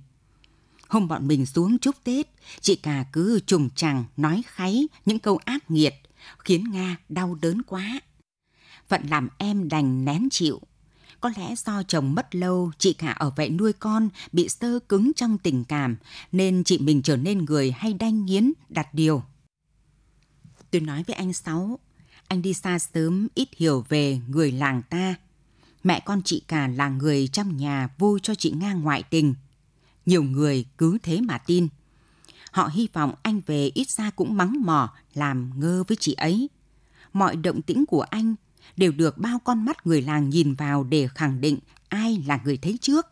Hôm 0.88 1.08
bọn 1.08 1.28
mình 1.28 1.46
xuống 1.46 1.78
chúc 1.78 1.96
Tết, 2.04 2.28
chị 2.62 2.76
cả 2.76 3.06
cứ 3.12 3.40
trùng 3.40 3.70
chẳng 3.76 4.06
nói 4.18 4.44
kháy 4.48 4.88
những 5.06 5.20
câu 5.20 5.40
ác 5.46 5.72
nghiệt, 5.72 5.94
khiến 6.40 6.72
Nga 6.72 6.98
đau 7.10 7.38
đớn 7.42 7.62
quá. 7.62 8.00
Phận 8.88 9.02
làm 9.10 9.30
em 9.38 9.70
đành 9.70 10.06
nén 10.06 10.28
chịu. 10.32 10.62
Có 11.20 11.32
lẽ 11.38 11.56
do 11.56 11.84
chồng 11.84 12.16
mất 12.16 12.36
lâu, 12.36 12.72
chị 12.78 12.94
cả 12.94 13.12
ở 13.12 13.32
vậy 13.36 13.50
nuôi 13.50 13.74
con 13.74 14.10
bị 14.32 14.50
sơ 14.50 14.80
cứng 14.80 15.12
trong 15.16 15.38
tình 15.38 15.64
cảm, 15.64 15.98
nên 16.32 16.64
chị 16.64 16.78
mình 16.78 17.02
trở 17.02 17.18
nên 17.18 17.46
người 17.46 17.72
hay 17.72 17.94
đanh 17.94 18.26
nghiến, 18.26 18.54
đặt 18.70 18.94
điều. 18.94 19.24
Tôi 20.72 20.82
nói 20.82 21.04
với 21.08 21.16
anh 21.16 21.34
Sáu, 21.34 21.80
anh 22.32 22.42
đi 22.42 22.54
xa 22.54 22.80
sớm 22.80 23.28
ít 23.36 23.50
hiểu 23.58 23.86
về 23.90 24.20
người 24.28 24.52
làng 24.52 24.82
ta. 24.90 25.16
Mẹ 25.84 26.00
con 26.00 26.22
chị 26.26 26.42
cả 26.48 26.68
là 26.68 26.90
người 26.90 27.28
trong 27.28 27.58
nhà 27.58 27.90
vui 27.98 28.20
cho 28.24 28.36
chị 28.36 28.52
Nga 28.52 28.74
ngoại 28.74 29.04
tình. 29.04 29.36
Nhiều 30.06 30.24
người 30.24 30.66
cứ 30.78 30.98
thế 31.04 31.22
mà 31.22 31.38
tin. 31.38 31.68
Họ 32.52 32.70
hy 32.74 32.88
vọng 32.94 33.14
anh 33.22 33.42
về 33.46 33.72
ít 33.74 33.90
ra 33.90 34.10
cũng 34.10 34.38
mắng 34.38 34.66
mỏ, 34.66 34.94
làm 35.14 35.60
ngơ 35.60 35.84
với 35.88 35.98
chị 36.00 36.14
ấy. 36.14 36.50
Mọi 37.14 37.36
động 37.36 37.62
tĩnh 37.62 37.86
của 37.86 38.02
anh 38.02 38.36
đều 38.78 38.92
được 38.92 39.18
bao 39.18 39.40
con 39.40 39.66
mắt 39.66 39.88
người 39.88 40.02
làng 40.02 40.30
nhìn 40.30 40.54
vào 40.54 40.84
để 40.84 41.08
khẳng 41.16 41.42
định 41.42 41.60
ai 41.90 42.24
là 42.28 42.40
người 42.44 42.58
thấy 42.58 42.78
trước. 42.82 43.06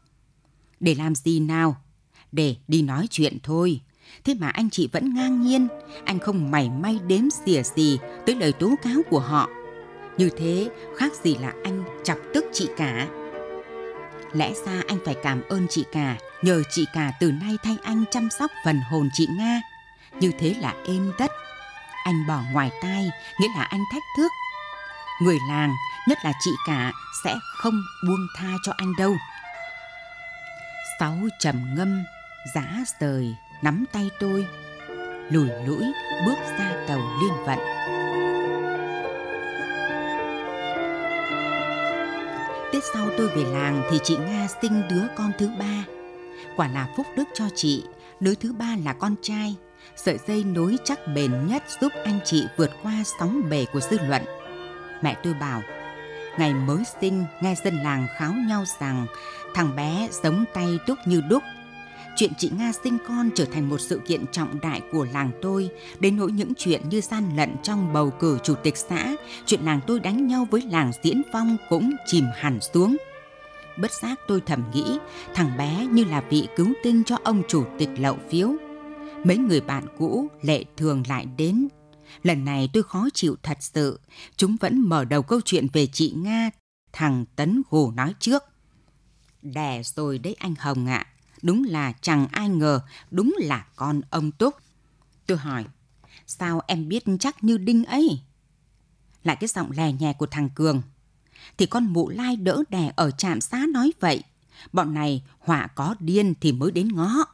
Để 0.79 0.95
làm 0.95 1.15
gì 1.15 1.39
nào? 1.39 1.81
Để 2.31 2.55
đi 2.67 2.81
nói 2.81 3.07
chuyện 3.09 3.38
thôi. 3.43 3.81
Thế 4.25 4.33
mà 4.39 4.49
anh 4.49 4.69
chị 4.69 4.89
vẫn 4.91 5.15
ngang 5.15 5.41
nhiên, 5.41 5.67
anh 6.05 6.19
không 6.19 6.51
mảy 6.51 6.69
may 6.69 6.99
đếm 7.07 7.29
xỉa 7.29 7.63
gì 7.63 7.99
tới 8.25 8.35
lời 8.35 8.53
tố 8.53 8.75
cáo 8.83 9.01
của 9.09 9.19
họ. 9.19 9.49
Như 10.17 10.29
thế 10.37 10.69
khác 10.97 11.11
gì 11.23 11.35
là 11.35 11.53
anh 11.63 11.83
chọc 12.03 12.17
tức 12.33 12.45
chị 12.53 12.69
cả. 12.77 13.07
Lẽ 14.33 14.53
ra 14.65 14.81
anh 14.87 14.97
phải 15.05 15.15
cảm 15.23 15.41
ơn 15.49 15.67
chị 15.69 15.85
cả, 15.91 16.15
nhờ 16.41 16.63
chị 16.71 16.85
cả 16.93 17.11
từ 17.19 17.31
nay 17.31 17.57
thay 17.63 17.77
anh 17.83 18.03
chăm 18.11 18.29
sóc 18.39 18.51
phần 18.65 18.79
hồn 18.91 19.09
chị 19.13 19.27
Nga. 19.37 19.61
Như 20.19 20.31
thế 20.39 20.55
là 20.59 20.73
êm 20.87 21.11
tất. 21.17 21.31
Anh 22.03 22.27
bỏ 22.27 22.41
ngoài 22.51 22.71
tai, 22.81 23.11
nghĩa 23.39 23.47
là 23.57 23.63
anh 23.63 23.83
thách 23.93 24.03
thức. 24.17 24.31
Người 25.21 25.37
làng, 25.49 25.75
nhất 26.07 26.17
là 26.23 26.33
chị 26.39 26.51
cả, 26.67 26.91
sẽ 27.23 27.35
không 27.57 27.81
buông 28.07 28.27
tha 28.37 28.47
cho 28.63 28.73
anh 28.77 28.93
đâu. 28.97 29.15
Sáu 30.99 31.17
trầm 31.39 31.75
ngâm, 31.75 32.03
giá 32.55 32.83
rời, 32.99 33.35
nắm 33.61 33.85
tay 33.91 34.09
tôi, 34.19 34.47
lùi 35.29 35.47
lũi 35.67 35.83
bước 36.25 36.37
ra 36.59 36.85
tàu 36.87 36.99
liên 37.21 37.33
vận. 37.45 37.59
Tết 42.73 42.83
sau 42.93 43.09
tôi 43.17 43.27
về 43.27 43.43
làng 43.43 43.81
thì 43.91 43.99
chị 44.03 44.17
Nga 44.17 44.47
sinh 44.61 44.81
đứa 44.89 45.03
con 45.15 45.31
thứ 45.37 45.49
ba. 45.59 45.83
Quả 46.55 46.67
là 46.67 46.87
phúc 46.97 47.05
đức 47.15 47.23
cho 47.33 47.45
chị, 47.55 47.83
đứa 48.19 48.33
thứ 48.35 48.53
ba 48.53 48.75
là 48.85 48.93
con 48.93 49.15
trai. 49.21 49.55
Sợi 49.95 50.17
dây 50.27 50.43
nối 50.43 50.77
chắc 50.83 50.99
bền 51.15 51.47
nhất 51.47 51.63
giúp 51.81 51.91
anh 52.03 52.19
chị 52.25 52.47
vượt 52.57 52.71
qua 52.83 52.93
sóng 53.19 53.41
bể 53.49 53.65
của 53.73 53.79
dư 53.79 53.97
luận. 54.07 54.21
Mẹ 55.01 55.17
tôi 55.23 55.33
bảo, 55.33 55.61
ngày 56.37 56.53
mới 56.53 56.83
sinh 57.01 57.25
nghe 57.41 57.55
dân 57.63 57.75
làng 57.75 58.07
kháo 58.17 58.33
nhau 58.33 58.63
rằng 58.79 59.07
thằng 59.53 59.75
bé 59.75 60.07
giống 60.23 60.45
tay 60.53 60.79
đúc 60.87 60.97
như 61.05 61.21
đúc 61.29 61.43
chuyện 62.19 62.33
chị 62.38 62.51
Nga 62.57 62.71
sinh 62.83 62.97
con 63.07 63.29
trở 63.35 63.45
thành 63.45 63.69
một 63.69 63.77
sự 63.77 64.01
kiện 64.07 64.25
trọng 64.31 64.59
đại 64.59 64.81
của 64.91 65.07
làng 65.13 65.31
tôi, 65.41 65.69
đến 65.99 66.17
nỗi 66.17 66.31
những 66.31 66.53
chuyện 66.57 66.81
như 66.89 67.01
gian 67.01 67.35
lận 67.35 67.55
trong 67.63 67.93
bầu 67.93 68.11
cử 68.19 68.38
chủ 68.43 68.55
tịch 68.63 68.77
xã, 68.77 69.15
chuyện 69.45 69.61
làng 69.61 69.79
tôi 69.88 69.99
đánh 69.99 70.27
nhau 70.27 70.47
với 70.51 70.61
làng 70.61 70.91
Diễn 71.03 71.21
Phong 71.33 71.57
cũng 71.69 71.95
chìm 72.05 72.25
hẳn 72.35 72.59
xuống. 72.73 72.97
Bất 73.77 73.91
giác 73.91 74.19
tôi 74.27 74.41
thầm 74.45 74.63
nghĩ, 74.73 74.97
thằng 75.33 75.57
bé 75.57 75.88
như 75.91 76.03
là 76.03 76.21
vị 76.29 76.47
cứu 76.55 76.73
tinh 76.83 77.03
cho 77.05 77.17
ông 77.23 77.43
chủ 77.47 77.65
tịch 77.77 77.89
lậu 77.97 78.17
phiếu. 78.29 78.53
Mấy 79.23 79.38
người 79.38 79.61
bạn 79.61 79.83
cũ 79.97 80.27
lệ 80.41 80.63
thường 80.77 81.03
lại 81.09 81.25
đến. 81.38 81.67
Lần 82.23 82.45
này 82.45 82.69
tôi 82.73 82.83
khó 82.83 83.07
chịu 83.13 83.35
thật 83.43 83.57
sự, 83.61 83.99
chúng 84.35 84.55
vẫn 84.59 84.79
mở 84.81 85.05
đầu 85.05 85.21
câu 85.21 85.41
chuyện 85.45 85.67
về 85.73 85.88
chị 85.88 86.13
Nga, 86.17 86.49
thằng 86.93 87.25
Tấn 87.35 87.61
Gù 87.69 87.91
nói 87.91 88.13
trước. 88.19 88.43
Đẻ 89.41 89.81
rồi 89.83 90.17
đấy 90.17 90.35
anh 90.39 90.53
Hồng 90.59 90.85
ạ. 90.85 91.05
À 91.07 91.18
Đúng 91.41 91.63
là 91.63 91.93
chẳng 92.01 92.27
ai 92.31 92.50
ngờ, 92.50 92.81
đúng 93.12 93.36
là 93.39 93.65
con 93.75 94.01
ông 94.10 94.31
Túc. 94.31 94.55
Tôi 95.27 95.38
hỏi, 95.38 95.65
sao 96.27 96.62
em 96.67 96.88
biết 96.88 97.03
chắc 97.19 97.43
như 97.43 97.58
đinh 97.58 97.86
ấy? 97.86 98.19
Lại 99.24 99.36
cái 99.36 99.48
giọng 99.48 99.72
lè 99.72 99.91
nhè 99.91 100.13
của 100.13 100.25
thằng 100.25 100.50
Cường. 100.50 100.81
Thì 101.58 101.65
con 101.65 101.86
mụ 101.86 102.10
lai 102.10 102.36
đỡ 102.36 102.63
đẻ 102.69 102.91
ở 102.96 103.12
trạm 103.12 103.41
xá 103.41 103.65
nói 103.74 103.91
vậy. 104.00 104.24
Bọn 104.74 104.93
này 104.93 105.24
họa 105.39 105.67
có 105.67 105.96
điên 106.00 106.34
thì 106.41 106.51
mới 106.51 106.72
đến 106.72 106.88
ngó. 106.88 107.25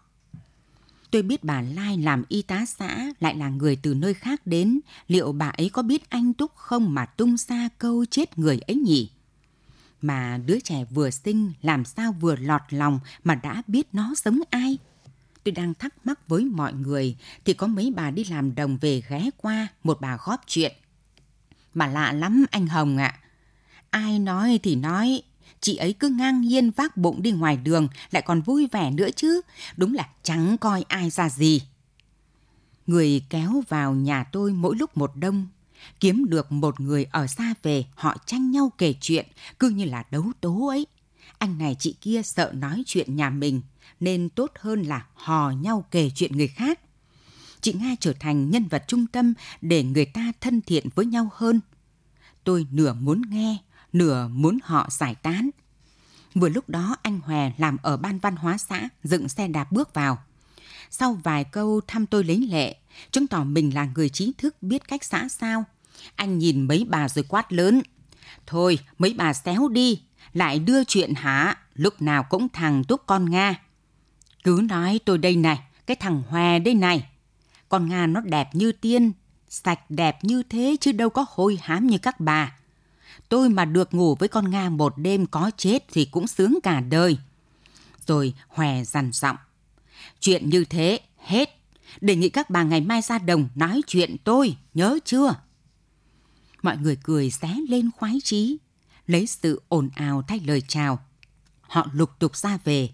Tôi 1.11 1.21
biết 1.21 1.43
bà 1.43 1.61
Lai 1.61 1.97
làm 1.97 2.23
y 2.27 2.41
tá 2.41 2.65
xã 2.65 3.05
lại 3.19 3.35
là 3.35 3.49
người 3.49 3.75
từ 3.75 3.93
nơi 3.93 4.13
khác 4.13 4.47
đến. 4.47 4.79
Liệu 5.07 5.31
bà 5.31 5.49
ấy 5.49 5.69
có 5.69 5.81
biết 5.81 6.09
anh 6.09 6.33
Túc 6.33 6.55
không 6.55 6.93
mà 6.93 7.05
tung 7.05 7.37
ra 7.37 7.69
câu 7.77 8.05
chết 8.05 8.39
người 8.39 8.59
ấy 8.59 8.75
nhỉ? 8.75 9.09
Mà 10.07 10.37
đứa 10.45 10.59
trẻ 10.59 10.85
vừa 10.89 11.09
sinh 11.09 11.53
làm 11.61 11.85
sao 11.85 12.11
vừa 12.11 12.35
lọt 12.35 12.61
lòng 12.69 12.99
mà 13.23 13.35
đã 13.35 13.61
biết 13.67 13.87
nó 13.93 14.13
giống 14.23 14.39
ai. 14.49 14.77
Tôi 15.43 15.51
đang 15.51 15.73
thắc 15.73 16.05
mắc 16.05 16.27
với 16.27 16.45
mọi 16.45 16.73
người 16.73 17.15
thì 17.45 17.53
có 17.53 17.67
mấy 17.67 17.93
bà 17.95 18.11
đi 18.11 18.23
làm 18.23 18.55
đồng 18.55 18.77
về 18.77 19.01
ghé 19.09 19.29
qua 19.37 19.67
một 19.83 19.97
bà 20.01 20.17
góp 20.25 20.41
chuyện. 20.47 20.73
Mà 21.73 21.87
lạ 21.87 22.11
lắm 22.11 22.45
anh 22.51 22.67
Hồng 22.67 22.97
ạ. 22.97 23.19
À. 23.19 23.19
Ai 23.89 24.19
nói 24.19 24.59
thì 24.63 24.75
nói, 24.75 25.21
chị 25.61 25.75
ấy 25.75 25.93
cứ 25.93 26.09
ngang 26.09 26.41
nhiên 26.41 26.71
vác 26.71 26.97
bụng 26.97 27.21
đi 27.21 27.31
ngoài 27.31 27.57
đường 27.57 27.87
lại 28.11 28.23
còn 28.25 28.41
vui 28.41 28.67
vẻ 28.71 28.91
nữa 28.91 29.09
chứ. 29.15 29.41
Đúng 29.77 29.93
là 29.93 30.09
chẳng 30.23 30.57
coi 30.57 30.85
ai 30.87 31.09
ra 31.09 31.29
gì. 31.29 31.61
Người 32.87 33.23
kéo 33.29 33.63
vào 33.69 33.93
nhà 33.93 34.23
tôi 34.23 34.51
mỗi 34.51 34.75
lúc 34.75 34.97
một 34.97 35.11
đông 35.15 35.47
kiếm 35.99 36.25
được 36.29 36.51
một 36.51 36.79
người 36.79 37.05
ở 37.11 37.27
xa 37.27 37.53
về, 37.63 37.85
họ 37.95 38.17
tranh 38.25 38.51
nhau 38.51 38.71
kể 38.77 38.93
chuyện, 39.01 39.25
cứ 39.59 39.69
như 39.69 39.85
là 39.85 40.03
đấu 40.11 40.31
tố 40.41 40.67
ấy. 40.67 40.87
Anh 41.37 41.57
này 41.57 41.75
chị 41.79 41.95
kia 42.01 42.21
sợ 42.23 42.51
nói 42.55 42.83
chuyện 42.85 43.15
nhà 43.15 43.29
mình, 43.29 43.61
nên 43.99 44.29
tốt 44.29 44.51
hơn 44.59 44.81
là 44.81 45.05
hò 45.13 45.51
nhau 45.51 45.85
kể 45.91 46.11
chuyện 46.15 46.37
người 46.37 46.47
khác. 46.47 46.79
Chị 47.61 47.73
Nga 47.73 47.95
trở 47.99 48.13
thành 48.19 48.49
nhân 48.49 48.67
vật 48.67 48.83
trung 48.87 49.07
tâm 49.07 49.33
để 49.61 49.83
người 49.83 50.05
ta 50.05 50.31
thân 50.41 50.61
thiện 50.61 50.89
với 50.95 51.05
nhau 51.05 51.29
hơn. 51.33 51.59
Tôi 52.43 52.67
nửa 52.71 52.93
muốn 52.93 53.21
nghe, 53.29 53.57
nửa 53.93 54.27
muốn 54.27 54.57
họ 54.63 54.87
giải 54.91 55.15
tán. 55.15 55.49
Vừa 56.35 56.49
lúc 56.49 56.69
đó 56.69 56.95
anh 57.01 57.19
Hòe 57.19 57.51
làm 57.57 57.77
ở 57.81 57.97
ban 57.97 58.19
văn 58.19 58.35
hóa 58.35 58.57
xã, 58.57 58.89
dựng 59.03 59.29
xe 59.29 59.47
đạp 59.47 59.71
bước 59.71 59.93
vào. 59.93 60.17
Sau 60.89 61.13
vài 61.23 61.43
câu 61.43 61.81
thăm 61.87 62.05
tôi 62.05 62.23
lấy 62.23 62.37
lệ, 62.37 62.75
chứng 63.11 63.27
tỏ 63.27 63.43
mình 63.43 63.73
là 63.75 63.89
người 63.95 64.09
trí 64.09 64.33
thức 64.37 64.55
biết 64.61 64.87
cách 64.87 65.03
xã 65.03 65.27
sao, 65.29 65.65
anh 66.15 66.37
nhìn 66.37 66.67
mấy 66.67 66.85
bà 66.89 67.09
rồi 67.09 67.25
quát 67.27 67.53
lớn. 67.53 67.81
Thôi, 68.47 68.79
mấy 68.97 69.13
bà 69.17 69.33
xéo 69.33 69.67
đi, 69.67 70.01
lại 70.33 70.59
đưa 70.59 70.83
chuyện 70.83 71.13
hả, 71.13 71.57
lúc 71.75 72.01
nào 72.01 72.23
cũng 72.23 72.49
thằng 72.49 72.83
túc 72.83 73.01
con 73.05 73.29
Nga. 73.29 73.55
Cứ 74.43 74.61
nói 74.69 74.99
tôi 75.05 75.17
đây 75.17 75.35
này, 75.35 75.59
cái 75.85 75.97
thằng 75.99 76.23
Hòa 76.29 76.59
đây 76.59 76.73
này. 76.73 77.09
Con 77.69 77.89
Nga 77.89 78.07
nó 78.07 78.21
đẹp 78.21 78.49
như 78.55 78.71
tiên, 78.71 79.11
sạch 79.49 79.79
đẹp 79.89 80.23
như 80.23 80.43
thế 80.43 80.75
chứ 80.81 80.91
đâu 80.91 81.09
có 81.09 81.25
hôi 81.29 81.59
hám 81.61 81.87
như 81.87 81.97
các 81.97 82.19
bà. 82.19 82.55
Tôi 83.29 83.49
mà 83.49 83.65
được 83.65 83.93
ngủ 83.93 84.15
với 84.15 84.29
con 84.29 84.51
Nga 84.51 84.69
một 84.69 84.93
đêm 84.97 85.25
có 85.25 85.51
chết 85.57 85.85
thì 85.93 86.05
cũng 86.05 86.27
sướng 86.27 86.59
cả 86.63 86.79
đời. 86.79 87.17
Rồi 88.07 88.33
Hòe 88.47 88.83
dằn 88.83 89.11
giọng. 89.13 89.37
Chuyện 90.19 90.49
như 90.49 90.65
thế, 90.65 90.99
hết. 91.17 91.49
Đề 92.01 92.15
nghị 92.15 92.29
các 92.29 92.49
bà 92.49 92.63
ngày 92.63 92.81
mai 92.81 93.01
ra 93.01 93.17
đồng 93.17 93.49
nói 93.55 93.81
chuyện 93.87 94.15
tôi, 94.23 94.57
nhớ 94.73 94.99
chưa? 95.05 95.35
Mọi 96.65 96.77
người 96.77 96.97
cười 97.03 97.31
xé 97.31 97.55
lên 97.69 97.89
khoái 97.97 98.19
chí, 98.23 98.57
lấy 99.07 99.27
sự 99.27 99.61
ồn 99.67 99.89
ào 99.95 100.21
thay 100.27 100.39
lời 100.39 100.61
chào. 100.67 100.99
Họ 101.61 101.87
lục 101.93 102.09
tục 102.19 102.35
ra 102.35 102.57
về. 102.63 102.89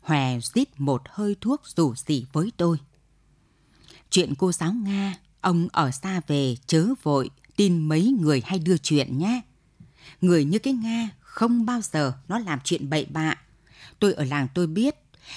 Hòe 0.00 0.40
rít 0.40 0.80
một 0.80 1.02
hơi 1.08 1.36
thuốc 1.40 1.62
rủ 1.64 1.94
rỉ 1.94 2.26
với 2.32 2.52
tôi. 2.56 2.76
Chuyện 4.10 4.34
cô 4.38 4.52
giáo 4.52 4.72
Nga, 4.72 5.14
ông 5.40 5.68
ở 5.72 5.90
xa 5.90 6.20
về 6.26 6.56
chớ 6.66 6.86
vội, 7.02 7.30
tin 7.56 7.88
mấy 7.88 8.16
người 8.20 8.42
hay 8.46 8.58
đưa 8.58 8.76
chuyện 8.76 9.18
nhé. 9.18 9.40
Người 10.20 10.44
như 10.44 10.58
cái 10.58 10.72
Nga 10.72 11.10
không 11.20 11.66
bao 11.66 11.80
giờ 11.80 12.12
nó 12.28 12.38
làm 12.38 12.58
chuyện 12.64 12.90
bậy 12.90 13.04
bạ. 13.04 13.34
Tôi 13.98 14.12
ở 14.12 14.24
làng 14.24 14.48
tôi 14.54 14.66
biết, 14.66 14.94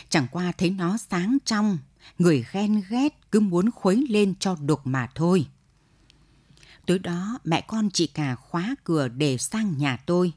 chẳng 0.10 0.28
qua 0.32 0.52
thấy 0.52 0.70
nó 0.70 0.98
sáng 0.98 1.38
trong, 1.46 1.78
người 2.20 2.46
ghen 2.52 2.84
ghét 2.90 3.32
cứ 3.32 3.40
muốn 3.40 3.72
khuấy 3.72 4.06
lên 4.10 4.34
cho 4.40 4.56
đục 4.56 4.88
mà 4.88 5.10
thôi. 5.16 5.46
Tối 6.86 7.00
đó 7.00 7.40
mẹ 7.44 7.62
con 7.62 7.90
chị 7.90 8.08
cả 8.08 8.36
khóa 8.36 8.76
cửa 8.84 9.08
để 9.08 9.38
sang 9.38 9.78
nhà 9.78 9.98
tôi. 9.98 10.34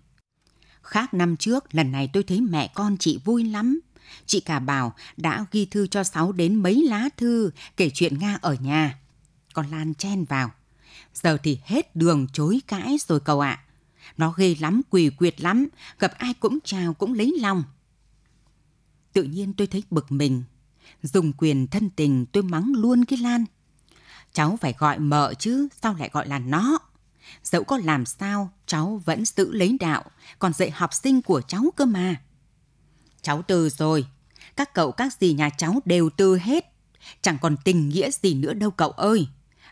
Khác 0.82 1.14
năm 1.14 1.36
trước, 1.36 1.74
lần 1.74 1.92
này 1.92 2.10
tôi 2.12 2.22
thấy 2.22 2.40
mẹ 2.40 2.72
con 2.74 2.96
chị 2.98 3.18
vui 3.24 3.44
lắm. 3.44 3.80
Chị 4.26 4.40
cả 4.40 4.58
bảo 4.58 4.94
đã 5.16 5.46
ghi 5.52 5.66
thư 5.66 5.86
cho 5.86 6.04
Sáu 6.04 6.32
đến 6.32 6.54
mấy 6.54 6.74
lá 6.74 7.08
thư 7.16 7.50
kể 7.76 7.90
chuyện 7.94 8.18
Nga 8.18 8.38
ở 8.42 8.54
nhà. 8.54 8.98
con 9.52 9.70
Lan 9.70 9.94
chen 9.94 10.24
vào. 10.24 10.50
Giờ 11.14 11.38
thì 11.42 11.58
hết 11.64 11.96
đường 11.96 12.26
chối 12.32 12.60
cãi 12.66 12.96
rồi 13.08 13.20
cậu 13.20 13.40
ạ. 13.40 13.64
Nó 14.16 14.34
ghê 14.36 14.56
lắm, 14.60 14.80
quỳ 14.90 15.10
quyệt 15.10 15.40
lắm, 15.40 15.68
gặp 15.98 16.12
ai 16.18 16.34
cũng 16.34 16.58
chào 16.64 16.94
cũng 16.94 17.14
lấy 17.14 17.34
lòng. 17.40 17.64
Tự 19.12 19.22
nhiên 19.22 19.52
tôi 19.52 19.66
thấy 19.66 19.82
bực 19.90 20.12
mình. 20.12 20.42
Dùng 21.02 21.32
quyền 21.32 21.66
thân 21.66 21.90
tình 21.90 22.26
tôi 22.26 22.42
mắng 22.42 22.72
luôn 22.76 23.04
cái 23.04 23.18
Lan. 23.18 23.44
Cháu 24.36 24.58
phải 24.60 24.74
gọi 24.78 24.98
mợ 24.98 25.34
chứ, 25.34 25.68
sao 25.82 25.94
lại 25.94 26.10
gọi 26.12 26.28
là 26.28 26.38
nó? 26.38 26.78
Dẫu 27.42 27.64
có 27.64 27.78
làm 27.84 28.06
sao, 28.06 28.50
cháu 28.66 29.02
vẫn 29.04 29.24
giữ 29.24 29.52
lấy 29.52 29.76
đạo, 29.80 30.04
còn 30.38 30.52
dạy 30.52 30.70
học 30.70 30.94
sinh 30.94 31.22
của 31.22 31.40
cháu 31.40 31.64
cơ 31.76 31.84
mà. 31.84 32.20
Cháu 33.22 33.42
từ 33.42 33.68
rồi, 33.68 34.06
các 34.56 34.74
cậu 34.74 34.92
các 34.92 35.12
dì 35.20 35.32
nhà 35.32 35.50
cháu 35.50 35.80
đều 35.84 36.10
từ 36.16 36.38
hết. 36.38 36.72
Chẳng 37.22 37.38
còn 37.40 37.56
tình 37.64 37.88
nghĩa 37.88 38.10
gì 38.10 38.34
nữa 38.34 38.54
đâu 38.54 38.70
cậu 38.70 38.90
ơi. 38.90 39.28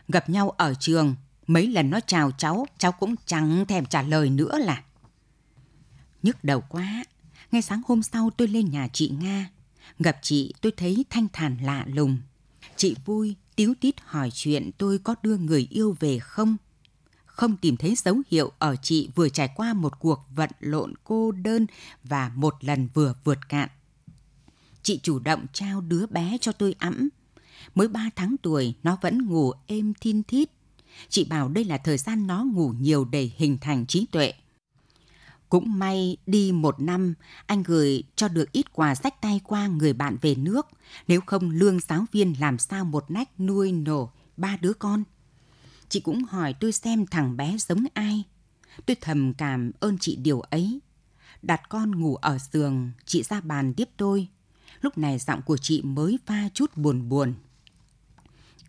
Gặp 0.07 0.29
nhau 0.29 0.49
ở 0.49 0.73
trường, 0.79 1.15
mấy 1.47 1.67
lần 1.67 1.89
nó 1.89 1.99
chào 1.99 2.31
cháu, 2.31 2.65
cháu 2.77 2.91
cũng 2.91 3.15
chẳng 3.25 3.65
thèm 3.65 3.85
trả 3.85 4.01
lời 4.01 4.29
nữa 4.29 4.57
là. 4.57 4.83
Nhức 6.23 6.43
đầu 6.43 6.61
quá, 6.61 7.03
ngay 7.51 7.61
sáng 7.61 7.81
hôm 7.87 8.03
sau 8.03 8.29
tôi 8.37 8.47
lên 8.47 8.71
nhà 8.71 8.87
chị 8.93 9.11
Nga. 9.19 9.49
Gặp 9.99 10.17
chị 10.21 10.53
tôi 10.61 10.71
thấy 10.77 11.05
thanh 11.09 11.27
thản 11.33 11.57
lạ 11.61 11.85
lùng. 11.87 12.17
Chị 12.75 12.95
vui, 13.05 13.35
tiếu 13.55 13.73
tít 13.81 13.95
hỏi 14.05 14.29
chuyện 14.33 14.71
tôi 14.77 14.97
có 14.97 15.15
đưa 15.23 15.37
người 15.37 15.67
yêu 15.69 15.95
về 15.99 16.19
không. 16.19 16.57
Không 17.25 17.57
tìm 17.57 17.77
thấy 17.77 17.95
dấu 17.95 18.21
hiệu 18.31 18.51
ở 18.59 18.75
chị 18.81 19.09
vừa 19.15 19.29
trải 19.29 19.49
qua 19.55 19.73
một 19.73 19.99
cuộc 19.99 20.19
vận 20.35 20.49
lộn 20.59 20.93
cô 21.03 21.31
đơn 21.31 21.65
và 22.03 22.31
một 22.35 22.55
lần 22.61 22.87
vừa 22.93 23.13
vượt 23.23 23.49
cạn. 23.49 23.69
Chị 24.83 24.99
chủ 25.03 25.19
động 25.19 25.45
trao 25.53 25.81
đứa 25.81 26.05
bé 26.07 26.37
cho 26.41 26.51
tôi 26.51 26.75
ẵm. 26.79 27.09
Mới 27.75 27.87
3 27.87 28.09
tháng 28.15 28.35
tuổi, 28.41 28.73
nó 28.83 28.97
vẫn 29.01 29.25
ngủ 29.25 29.51
êm 29.67 29.93
thin 29.93 30.23
thít. 30.23 30.49
Chị 31.09 31.23
bảo 31.23 31.49
đây 31.49 31.63
là 31.63 31.77
thời 31.77 31.97
gian 31.97 32.27
nó 32.27 32.43
ngủ 32.43 32.73
nhiều 32.79 33.05
để 33.05 33.31
hình 33.35 33.57
thành 33.61 33.85
trí 33.85 34.05
tuệ. 34.11 34.33
Cũng 35.49 35.79
may 35.79 36.17
đi 36.25 36.51
một 36.51 36.79
năm, 36.79 37.13
anh 37.45 37.63
gửi 37.63 38.03
cho 38.15 38.27
được 38.27 38.51
ít 38.51 38.73
quà 38.73 38.95
sách 38.95 39.21
tay 39.21 39.41
qua 39.43 39.67
người 39.67 39.93
bạn 39.93 40.17
về 40.21 40.35
nước. 40.35 40.67
Nếu 41.07 41.21
không 41.25 41.49
lương 41.49 41.79
giáo 41.79 42.05
viên 42.11 42.33
làm 42.39 42.57
sao 42.57 42.85
một 42.85 43.11
nách 43.11 43.39
nuôi 43.39 43.71
nổ 43.71 44.11
ba 44.37 44.57
đứa 44.61 44.73
con. 44.73 45.03
Chị 45.89 45.99
cũng 45.99 46.23
hỏi 46.23 46.53
tôi 46.53 46.71
xem 46.71 47.05
thằng 47.05 47.37
bé 47.37 47.57
giống 47.59 47.85
ai. 47.93 48.23
Tôi 48.85 48.95
thầm 49.01 49.33
cảm 49.33 49.71
ơn 49.79 49.97
chị 49.97 50.15
điều 50.15 50.41
ấy. 50.41 50.79
Đặt 51.41 51.61
con 51.69 51.99
ngủ 51.99 52.15
ở 52.15 52.37
giường, 52.51 52.91
chị 53.05 53.23
ra 53.23 53.41
bàn 53.41 53.73
tiếp 53.73 53.89
tôi. 53.97 54.27
Lúc 54.81 54.97
này 54.97 55.19
giọng 55.19 55.41
của 55.41 55.57
chị 55.57 55.81
mới 55.81 56.19
pha 56.25 56.49
chút 56.53 56.77
buồn 56.77 57.09
buồn. 57.09 57.33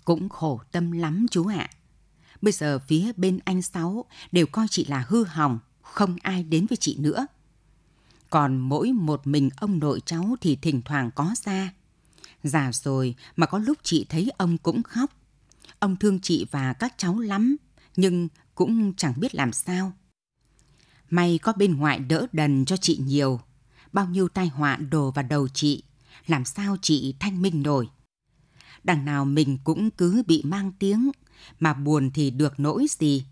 Cũng 0.04 0.28
khổ 0.28 0.60
tâm 0.72 0.92
lắm 0.92 1.26
chú 1.30 1.46
ạ. 1.46 1.70
Bây 2.42 2.52
giờ 2.52 2.78
phía 2.78 3.12
bên 3.16 3.38
anh 3.44 3.62
Sáu 3.62 4.04
đều 4.32 4.46
coi 4.46 4.66
chị 4.70 4.84
là 4.84 5.04
hư 5.08 5.24
hỏng, 5.24 5.58
không 5.92 6.16
ai 6.22 6.42
đến 6.42 6.66
với 6.66 6.76
chị 6.76 6.96
nữa. 6.98 7.26
Còn 8.30 8.58
mỗi 8.58 8.92
một 8.92 9.26
mình 9.26 9.50
ông 9.56 9.78
nội 9.78 10.00
cháu 10.06 10.36
thì 10.40 10.56
thỉnh 10.56 10.82
thoảng 10.84 11.10
có 11.14 11.34
ra. 11.44 11.72
Già 12.42 12.72
rồi 12.72 13.14
mà 13.36 13.46
có 13.46 13.58
lúc 13.58 13.78
chị 13.82 14.06
thấy 14.08 14.30
ông 14.36 14.58
cũng 14.58 14.82
khóc. 14.82 15.10
Ông 15.78 15.96
thương 15.96 16.20
chị 16.20 16.46
và 16.50 16.72
các 16.72 16.94
cháu 16.98 17.18
lắm, 17.18 17.56
nhưng 17.96 18.28
cũng 18.54 18.94
chẳng 18.94 19.14
biết 19.16 19.34
làm 19.34 19.52
sao. 19.52 19.92
May 21.10 21.38
có 21.42 21.52
bên 21.52 21.76
ngoại 21.76 21.98
đỡ 21.98 22.26
đần 22.32 22.64
cho 22.64 22.76
chị 22.76 23.00
nhiều. 23.04 23.40
Bao 23.92 24.06
nhiêu 24.06 24.28
tai 24.28 24.48
họa 24.48 24.76
đổ 24.76 25.10
vào 25.10 25.24
đầu 25.28 25.48
chị, 25.48 25.82
làm 26.26 26.44
sao 26.44 26.76
chị 26.82 27.14
thanh 27.20 27.42
minh 27.42 27.62
nổi. 27.62 27.88
Đằng 28.84 29.04
nào 29.04 29.24
mình 29.24 29.58
cũng 29.64 29.90
cứ 29.90 30.22
bị 30.26 30.42
mang 30.44 30.72
tiếng, 30.78 31.10
mà 31.60 31.74
buồn 31.74 32.10
thì 32.14 32.30
được 32.30 32.60
nỗi 32.60 32.86
gì. 32.90 33.24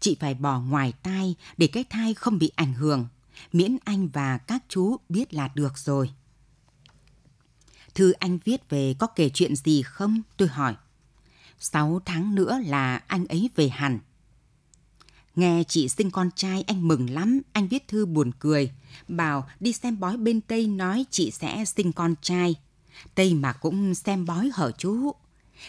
Chị 0.00 0.16
phải 0.20 0.34
bỏ 0.34 0.60
ngoài 0.60 0.92
tai 1.02 1.34
để 1.56 1.66
cái 1.66 1.84
thai 1.84 2.14
không 2.14 2.38
bị 2.38 2.50
ảnh 2.56 2.72
hưởng, 2.72 3.06
miễn 3.52 3.76
anh 3.84 4.08
và 4.08 4.38
các 4.38 4.64
chú 4.68 4.96
biết 5.08 5.34
là 5.34 5.50
được 5.54 5.78
rồi. 5.78 6.10
Thư 7.94 8.12
anh 8.12 8.38
viết 8.44 8.70
về 8.70 8.94
có 8.98 9.06
kể 9.06 9.28
chuyện 9.28 9.56
gì 9.56 9.82
không? 9.82 10.22
Tôi 10.36 10.48
hỏi. 10.48 10.74
Sáu 11.58 12.00
tháng 12.04 12.34
nữa 12.34 12.58
là 12.66 12.96
anh 13.06 13.26
ấy 13.26 13.50
về 13.56 13.68
hẳn. 13.68 13.98
Nghe 15.36 15.64
chị 15.68 15.88
sinh 15.88 16.10
con 16.10 16.30
trai 16.36 16.62
anh 16.62 16.88
mừng 16.88 17.10
lắm, 17.10 17.40
anh 17.52 17.68
viết 17.68 17.88
thư 17.88 18.06
buồn 18.06 18.30
cười. 18.38 18.70
Bảo 19.08 19.48
đi 19.60 19.72
xem 19.72 20.00
bói 20.00 20.16
bên 20.16 20.40
Tây 20.40 20.66
nói 20.66 21.06
chị 21.10 21.30
sẽ 21.30 21.64
sinh 21.64 21.92
con 21.92 22.14
trai. 22.22 22.54
Tây 23.14 23.34
mà 23.34 23.52
cũng 23.52 23.94
xem 23.94 24.24
bói 24.24 24.50
hở 24.54 24.72
chú. 24.78 25.12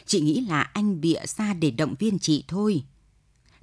Chị 0.06 0.22
nghĩ 0.22 0.42
là 0.42 0.62
anh 0.62 1.02
bịa 1.02 1.20
ra 1.26 1.54
để 1.54 1.72
động 1.72 1.96
viên 2.00 2.20
chị 2.20 2.44
thôi. 2.48 2.84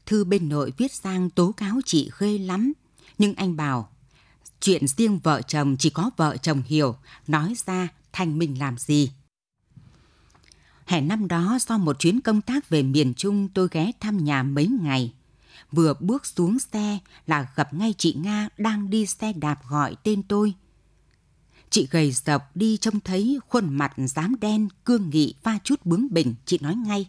Thư 0.07 0.25
bên 0.25 0.49
nội 0.49 0.73
viết 0.77 0.93
sang 0.93 1.31
tố 1.31 1.53
cáo 1.53 1.81
chị 1.85 2.11
ghê 2.19 2.39
lắm. 2.39 2.73
Nhưng 3.19 3.35
anh 3.35 3.57
bảo, 3.57 3.89
chuyện 4.61 4.87
riêng 4.87 5.19
vợ 5.19 5.43
chồng 5.43 5.77
chỉ 5.79 5.91
có 5.91 6.11
vợ 6.17 6.37
chồng 6.37 6.63
hiểu, 6.67 6.97
nói 7.27 7.55
ra 7.67 7.89
thành 8.13 8.39
mình 8.39 8.59
làm 8.59 8.79
gì. 8.79 9.11
Hè 10.87 11.01
năm 11.01 11.29
đó 11.29 11.59
do 11.61 11.79
một 11.79 11.99
chuyến 11.99 12.21
công 12.21 12.41
tác 12.41 12.69
về 12.69 12.83
miền 12.83 13.15
Trung 13.15 13.49
tôi 13.55 13.69
ghé 13.71 13.93
thăm 14.01 14.25
nhà 14.25 14.43
mấy 14.43 14.67
ngày. 14.67 15.13
Vừa 15.73 15.95
bước 16.01 16.27
xuống 16.27 16.59
xe 16.59 16.99
là 17.27 17.49
gặp 17.55 17.75
ngay 17.75 17.95
chị 17.99 18.15
Nga 18.19 18.49
đang 18.59 18.91
đi 18.91 19.07
xe 19.07 19.33
đạp 19.33 19.61
gọi 19.69 19.97
tên 20.03 20.23
tôi. 20.23 20.55
Chị 21.71 21.89
gầy 21.91 22.13
dọc 22.13 22.57
đi 22.57 22.77
trông 22.77 23.01
thấy 23.01 23.39
khuôn 23.49 23.75
mặt 23.75 23.93
dám 23.97 24.35
đen, 24.41 24.69
cương 24.85 25.11
nghị 25.11 25.35
pha 25.43 25.59
chút 25.65 25.87
bướng 25.87 26.07
bỉnh, 26.11 26.35
chị 26.45 26.59
nói 26.63 26.75
ngay. 26.75 27.09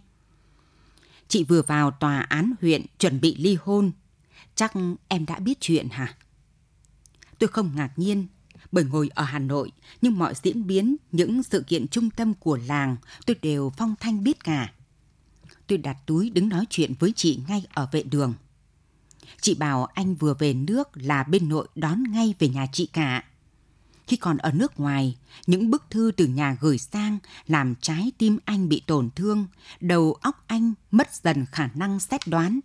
Chị 1.27 1.43
vừa 1.43 1.61
vào 1.61 1.91
tòa 1.91 2.19
án 2.19 2.53
huyện 2.61 2.85
chuẩn 2.99 3.21
bị 3.21 3.35
ly 3.35 3.57
hôn. 3.61 3.91
Chắc 4.55 4.73
em 5.07 5.25
đã 5.25 5.39
biết 5.39 5.57
chuyện 5.61 5.89
hả? 5.89 6.15
Tôi 7.39 7.47
không 7.47 7.71
ngạc 7.75 7.91
nhiên, 7.95 8.27
bởi 8.71 8.83
ngồi 8.83 9.09
ở 9.15 9.23
Hà 9.23 9.39
Nội, 9.39 9.71
nhưng 10.01 10.17
mọi 10.17 10.33
diễn 10.43 10.67
biến, 10.67 10.95
những 11.11 11.43
sự 11.43 11.63
kiện 11.67 11.88
trung 11.88 12.09
tâm 12.09 12.33
của 12.33 12.59
làng 12.67 12.97
tôi 13.25 13.35
đều 13.41 13.71
phong 13.77 13.95
thanh 13.99 14.23
biết 14.23 14.43
cả. 14.43 14.73
Tôi 15.67 15.77
đặt 15.77 15.97
túi 16.05 16.29
đứng 16.29 16.49
nói 16.49 16.65
chuyện 16.69 16.93
với 16.99 17.13
chị 17.15 17.39
ngay 17.47 17.65
ở 17.73 17.88
vệ 17.91 18.03
đường. 18.03 18.33
Chị 19.41 19.55
bảo 19.55 19.85
anh 19.85 20.15
vừa 20.15 20.33
về 20.33 20.53
nước 20.53 20.89
là 20.93 21.23
bên 21.23 21.49
nội 21.49 21.67
đón 21.75 22.03
ngay 22.03 22.33
về 22.39 22.47
nhà 22.49 22.67
chị 22.71 22.85
cả. 22.85 23.23
Khi 24.07 24.17
còn 24.17 24.37
ở 24.37 24.51
nước 24.51 24.79
ngoài, 24.79 25.17
những 25.47 25.69
bức 25.69 25.83
thư 25.89 26.11
từ 26.17 26.25
nhà 26.25 26.57
gửi 26.61 26.77
sang 26.77 27.17
làm 27.47 27.75
trái 27.81 28.11
tim 28.17 28.37
anh 28.45 28.69
bị 28.69 28.81
tổn 28.87 29.09
thương, 29.15 29.47
đầu 29.79 30.13
óc 30.21 30.43
anh 30.47 30.73
mất 30.91 31.15
dần 31.15 31.45
khả 31.51 31.69
năng 31.75 31.99
xét 31.99 32.21
đoán. 32.27 32.59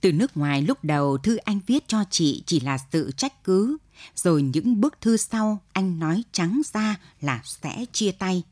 Từ 0.00 0.12
nước 0.12 0.36
ngoài 0.36 0.62
lúc 0.62 0.84
đầu 0.84 1.18
thư 1.18 1.36
anh 1.36 1.60
viết 1.66 1.88
cho 1.88 2.04
chị 2.10 2.42
chỉ 2.46 2.60
là 2.60 2.78
sự 2.92 3.10
trách 3.16 3.44
cứ, 3.44 3.76
rồi 4.14 4.42
những 4.42 4.80
bức 4.80 5.00
thư 5.00 5.16
sau 5.16 5.62
anh 5.72 5.98
nói 5.98 6.24
trắng 6.32 6.60
ra 6.72 6.96
là 7.20 7.40
sẽ 7.44 7.84
chia 7.92 8.12
tay. 8.12 8.42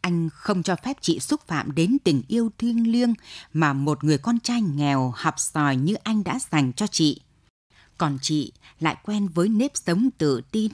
Anh 0.00 0.28
không 0.32 0.62
cho 0.62 0.76
phép 0.76 0.96
chị 1.00 1.20
xúc 1.20 1.40
phạm 1.46 1.74
đến 1.74 1.96
tình 2.04 2.22
yêu 2.28 2.50
thiêng 2.58 2.92
liêng 2.92 3.14
mà 3.52 3.72
một 3.72 4.04
người 4.04 4.18
con 4.18 4.40
trai 4.40 4.60
nghèo 4.60 5.12
học 5.16 5.34
sòi 5.38 5.76
như 5.76 5.94
anh 5.94 6.24
đã 6.24 6.38
dành 6.50 6.72
cho 6.72 6.86
chị. 6.86 7.20
Còn 7.98 8.18
chị 8.22 8.52
lại 8.80 8.96
quen 9.02 9.28
với 9.28 9.48
nếp 9.48 9.70
sống 9.74 10.08
tự 10.18 10.40
tin, 10.50 10.72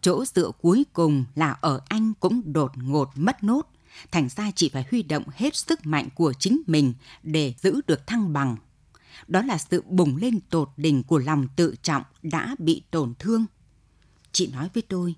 chỗ 0.00 0.24
dựa 0.24 0.50
cuối 0.60 0.84
cùng 0.92 1.24
là 1.34 1.56
ở 1.60 1.80
anh 1.88 2.12
cũng 2.20 2.52
đột 2.52 2.72
ngột 2.76 3.10
mất 3.14 3.44
nốt. 3.44 3.62
Thành 4.10 4.28
ra 4.28 4.50
chị 4.50 4.68
phải 4.68 4.84
huy 4.90 5.02
động 5.02 5.24
hết 5.34 5.56
sức 5.56 5.86
mạnh 5.86 6.08
của 6.14 6.32
chính 6.32 6.62
mình 6.66 6.94
để 7.22 7.54
giữ 7.62 7.80
được 7.86 8.06
thăng 8.06 8.32
bằng 8.32 8.56
đó 9.28 9.42
là 9.42 9.58
sự 9.58 9.82
bùng 9.88 10.16
lên 10.16 10.40
tột 10.40 10.70
đỉnh 10.76 11.02
của 11.02 11.18
lòng 11.18 11.46
tự 11.56 11.74
trọng 11.82 12.02
đã 12.22 12.56
bị 12.58 12.82
tổn 12.90 13.14
thương. 13.18 13.46
Chị 14.32 14.46
nói 14.46 14.70
với 14.74 14.82
tôi, 14.82 15.14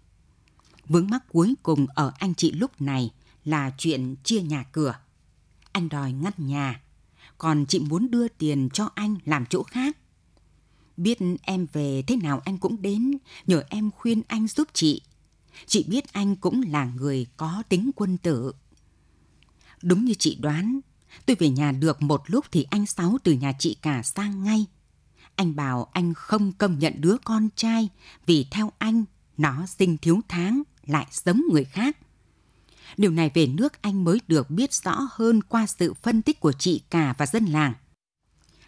vướng 0.88 1.10
mắc 1.10 1.24
cuối 1.28 1.54
cùng 1.62 1.86
ở 1.94 2.12
anh 2.18 2.34
chị 2.34 2.52
lúc 2.52 2.80
này 2.80 3.10
là 3.44 3.72
chuyện 3.78 4.14
chia 4.24 4.40
nhà 4.40 4.62
cửa. 4.62 4.98
Anh 5.72 5.88
đòi 5.88 6.12
ngắt 6.12 6.40
nhà, 6.40 6.80
còn 7.38 7.66
chị 7.68 7.78
muốn 7.78 8.10
đưa 8.10 8.28
tiền 8.28 8.68
cho 8.72 8.90
anh 8.94 9.16
làm 9.24 9.46
chỗ 9.46 9.62
khác. 9.62 9.96
Biết 10.96 11.18
em 11.42 11.66
về 11.72 12.02
thế 12.06 12.16
nào 12.16 12.42
anh 12.44 12.58
cũng 12.58 12.82
đến, 12.82 13.18
nhờ 13.46 13.62
em 13.68 13.90
khuyên 13.90 14.22
anh 14.28 14.48
giúp 14.48 14.68
chị. 14.72 15.02
Chị 15.66 15.84
biết 15.88 16.12
anh 16.12 16.36
cũng 16.36 16.62
là 16.68 16.84
người 16.84 17.26
có 17.36 17.62
tính 17.68 17.90
quân 17.96 18.18
tử. 18.18 18.52
Đúng 19.82 20.04
như 20.04 20.14
chị 20.14 20.36
đoán, 20.40 20.80
Tôi 21.26 21.36
về 21.40 21.48
nhà 21.48 21.72
được 21.72 22.02
một 22.02 22.22
lúc 22.26 22.44
thì 22.52 22.66
anh 22.70 22.86
Sáu 22.86 23.18
từ 23.24 23.32
nhà 23.32 23.52
chị 23.58 23.76
cả 23.82 24.02
sang 24.02 24.44
ngay. 24.44 24.66
Anh 25.34 25.56
bảo 25.56 25.88
anh 25.92 26.14
không 26.14 26.52
công 26.52 26.78
nhận 26.78 26.94
đứa 27.00 27.16
con 27.24 27.48
trai 27.56 27.88
vì 28.26 28.46
theo 28.50 28.72
anh 28.78 29.04
nó 29.36 29.66
sinh 29.66 29.98
thiếu 29.98 30.20
tháng 30.28 30.62
lại 30.86 31.06
giống 31.10 31.42
người 31.52 31.64
khác. 31.64 31.96
Điều 32.96 33.10
này 33.10 33.30
về 33.34 33.46
nước 33.46 33.82
anh 33.82 34.04
mới 34.04 34.20
được 34.28 34.50
biết 34.50 34.74
rõ 34.74 35.08
hơn 35.10 35.42
qua 35.42 35.66
sự 35.66 35.94
phân 35.94 36.22
tích 36.22 36.40
của 36.40 36.52
chị 36.52 36.82
cả 36.90 37.14
và 37.18 37.26
dân 37.26 37.44
làng. 37.44 37.72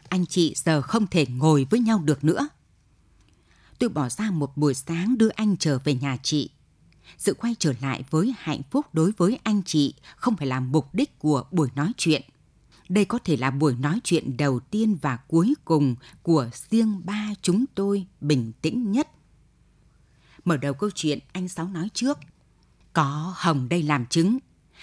Anh 0.08 0.26
chị 0.26 0.54
giờ 0.56 0.82
không 0.82 1.06
thể 1.06 1.26
ngồi 1.26 1.66
với 1.70 1.80
nhau 1.80 1.98
được 1.98 2.24
nữa. 2.24 2.48
Tôi 3.78 3.88
bỏ 3.88 4.08
ra 4.08 4.30
một 4.30 4.56
buổi 4.56 4.74
sáng 4.74 5.18
đưa 5.18 5.28
anh 5.28 5.56
trở 5.56 5.78
về 5.78 5.94
nhà 5.94 6.16
chị. 6.22 6.50
Sự 7.18 7.34
quay 7.34 7.56
trở 7.58 7.72
lại 7.80 8.04
với 8.10 8.34
hạnh 8.38 8.60
phúc 8.70 8.86
đối 8.92 9.12
với 9.16 9.38
anh 9.42 9.62
chị 9.62 9.94
không 10.16 10.36
phải 10.36 10.46
là 10.46 10.60
mục 10.60 10.94
đích 10.94 11.18
của 11.18 11.44
buổi 11.50 11.68
nói 11.74 11.92
chuyện. 11.96 12.22
Đây 12.88 13.04
có 13.04 13.18
thể 13.24 13.36
là 13.36 13.50
buổi 13.50 13.74
nói 13.74 14.00
chuyện 14.04 14.36
đầu 14.36 14.60
tiên 14.60 14.96
và 15.02 15.16
cuối 15.16 15.54
cùng 15.64 15.96
của 16.22 16.50
riêng 16.70 17.00
ba 17.04 17.28
chúng 17.42 17.64
tôi 17.74 18.06
bình 18.20 18.52
tĩnh 18.62 18.92
nhất. 18.92 19.08
Mở 20.44 20.56
đầu 20.56 20.74
câu 20.74 20.90
chuyện, 20.94 21.18
anh 21.32 21.48
Sáu 21.48 21.68
nói 21.68 21.88
trước. 21.94 22.18
Có 22.92 23.34
Hồng 23.36 23.68
đây 23.68 23.82
làm 23.82 24.06
chứng. 24.06 24.38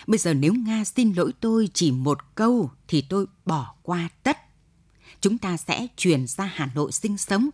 Bây 0.07 0.17
giờ 0.17 0.33
nếu 0.33 0.53
Nga 0.53 0.83
xin 0.83 1.13
lỗi 1.13 1.33
tôi 1.39 1.69
chỉ 1.73 1.91
một 1.91 2.35
câu 2.35 2.71
thì 2.88 3.01
tôi 3.01 3.25
bỏ 3.45 3.75
qua 3.83 4.09
tất. 4.23 4.38
Chúng 5.21 5.38
ta 5.38 5.58
sẽ 5.58 5.88
chuyển 5.97 6.28
ra 6.28 6.51
Hà 6.54 6.69
Nội 6.75 6.91
sinh 6.91 7.17
sống. 7.17 7.49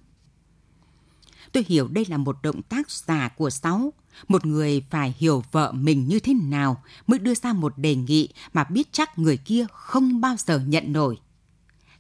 Tôi 1.51 1.65
hiểu 1.67 1.87
đây 1.87 2.05
là 2.09 2.17
một 2.17 2.37
động 2.43 2.61
tác 2.61 2.91
giả 2.91 3.29
của 3.29 3.49
Sáu. 3.49 3.93
Một 4.27 4.45
người 4.45 4.85
phải 4.89 5.15
hiểu 5.17 5.43
vợ 5.51 5.71
mình 5.71 6.07
như 6.07 6.19
thế 6.19 6.33
nào 6.33 6.83
mới 7.07 7.19
đưa 7.19 7.35
ra 7.35 7.53
một 7.53 7.77
đề 7.77 7.95
nghị 7.95 8.29
mà 8.53 8.63
biết 8.63 8.87
chắc 8.91 9.19
người 9.19 9.37
kia 9.37 9.65
không 9.73 10.21
bao 10.21 10.35
giờ 10.37 10.59
nhận 10.59 10.93
nổi. 10.93 11.19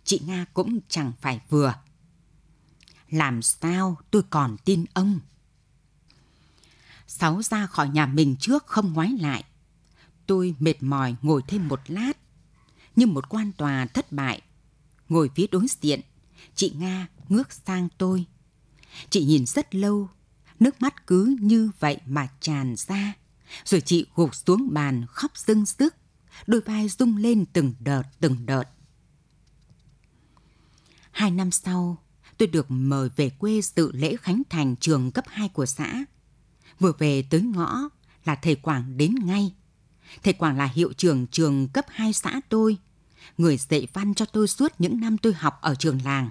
Chị 0.03 0.21
Nga 0.25 0.45
cũng 0.53 0.79
chẳng 0.87 1.11
phải 1.21 1.41
vừa. 1.49 1.73
Làm 3.09 3.41
sao 3.41 3.97
tôi 4.11 4.23
còn 4.29 4.57
tin 4.65 4.85
ông? 4.93 5.19
Sáu 7.07 7.41
ra 7.43 7.65
khỏi 7.65 7.89
nhà 7.89 8.05
mình 8.05 8.35
trước 8.39 8.67
không 8.67 8.93
ngoái 8.93 9.11
lại. 9.19 9.43
Tôi 10.27 10.55
mệt 10.59 10.83
mỏi 10.83 11.15
ngồi 11.21 11.41
thêm 11.47 11.67
một 11.67 11.79
lát. 11.87 12.13
Như 12.95 13.05
một 13.05 13.29
quan 13.29 13.51
tòa 13.51 13.85
thất 13.85 14.11
bại. 14.11 14.41
Ngồi 15.11 15.29
phía 15.35 15.47
đối 15.51 15.65
diện, 15.81 16.01
chị 16.55 16.73
Nga 16.77 17.07
ngước 17.29 17.53
sang 17.53 17.87
tôi. 17.97 18.25
Chị 19.09 19.25
nhìn 19.25 19.45
rất 19.45 19.75
lâu, 19.75 20.09
nước 20.59 20.81
mắt 20.81 21.07
cứ 21.07 21.37
như 21.41 21.71
vậy 21.79 21.97
mà 22.05 22.27
tràn 22.39 22.75
ra. 22.77 23.13
Rồi 23.65 23.81
chị 23.81 24.05
gục 24.15 24.35
xuống 24.35 24.73
bàn 24.73 25.05
khóc 25.07 25.37
dưng 25.37 25.65
sức, 25.65 25.95
đôi 26.47 26.61
vai 26.61 26.89
rung 26.89 27.17
lên 27.17 27.45
từng 27.53 27.73
đợt 27.79 28.03
từng 28.19 28.45
đợt. 28.45 28.63
Hai 31.11 31.31
năm 31.31 31.51
sau, 31.51 31.97
tôi 32.37 32.47
được 32.47 32.71
mời 32.71 33.09
về 33.15 33.29
quê 33.29 33.61
dự 33.61 33.91
lễ 33.91 34.15
khánh 34.15 34.41
thành 34.49 34.75
trường 34.75 35.11
cấp 35.11 35.25
2 35.27 35.49
của 35.49 35.65
xã. 35.65 36.03
Vừa 36.79 36.93
về 36.99 37.21
tới 37.29 37.41
ngõ 37.41 37.89
là 38.25 38.35
thầy 38.35 38.55
Quảng 38.55 38.97
đến 38.97 39.15
ngay. 39.23 39.53
Thầy 40.23 40.33
Quảng 40.33 40.57
là 40.57 40.65
hiệu 40.65 40.93
trưởng 40.93 41.27
trường 41.27 41.67
cấp 41.67 41.85
2 41.89 42.13
xã 42.13 42.41
tôi, 42.49 42.77
người 43.37 43.57
dạy 43.57 43.87
văn 43.93 44.13
cho 44.13 44.25
tôi 44.25 44.47
suốt 44.47 44.73
những 44.79 44.99
năm 44.99 45.17
tôi 45.17 45.33
học 45.33 45.59
ở 45.61 45.75
trường 45.75 45.99
làng. 46.05 46.29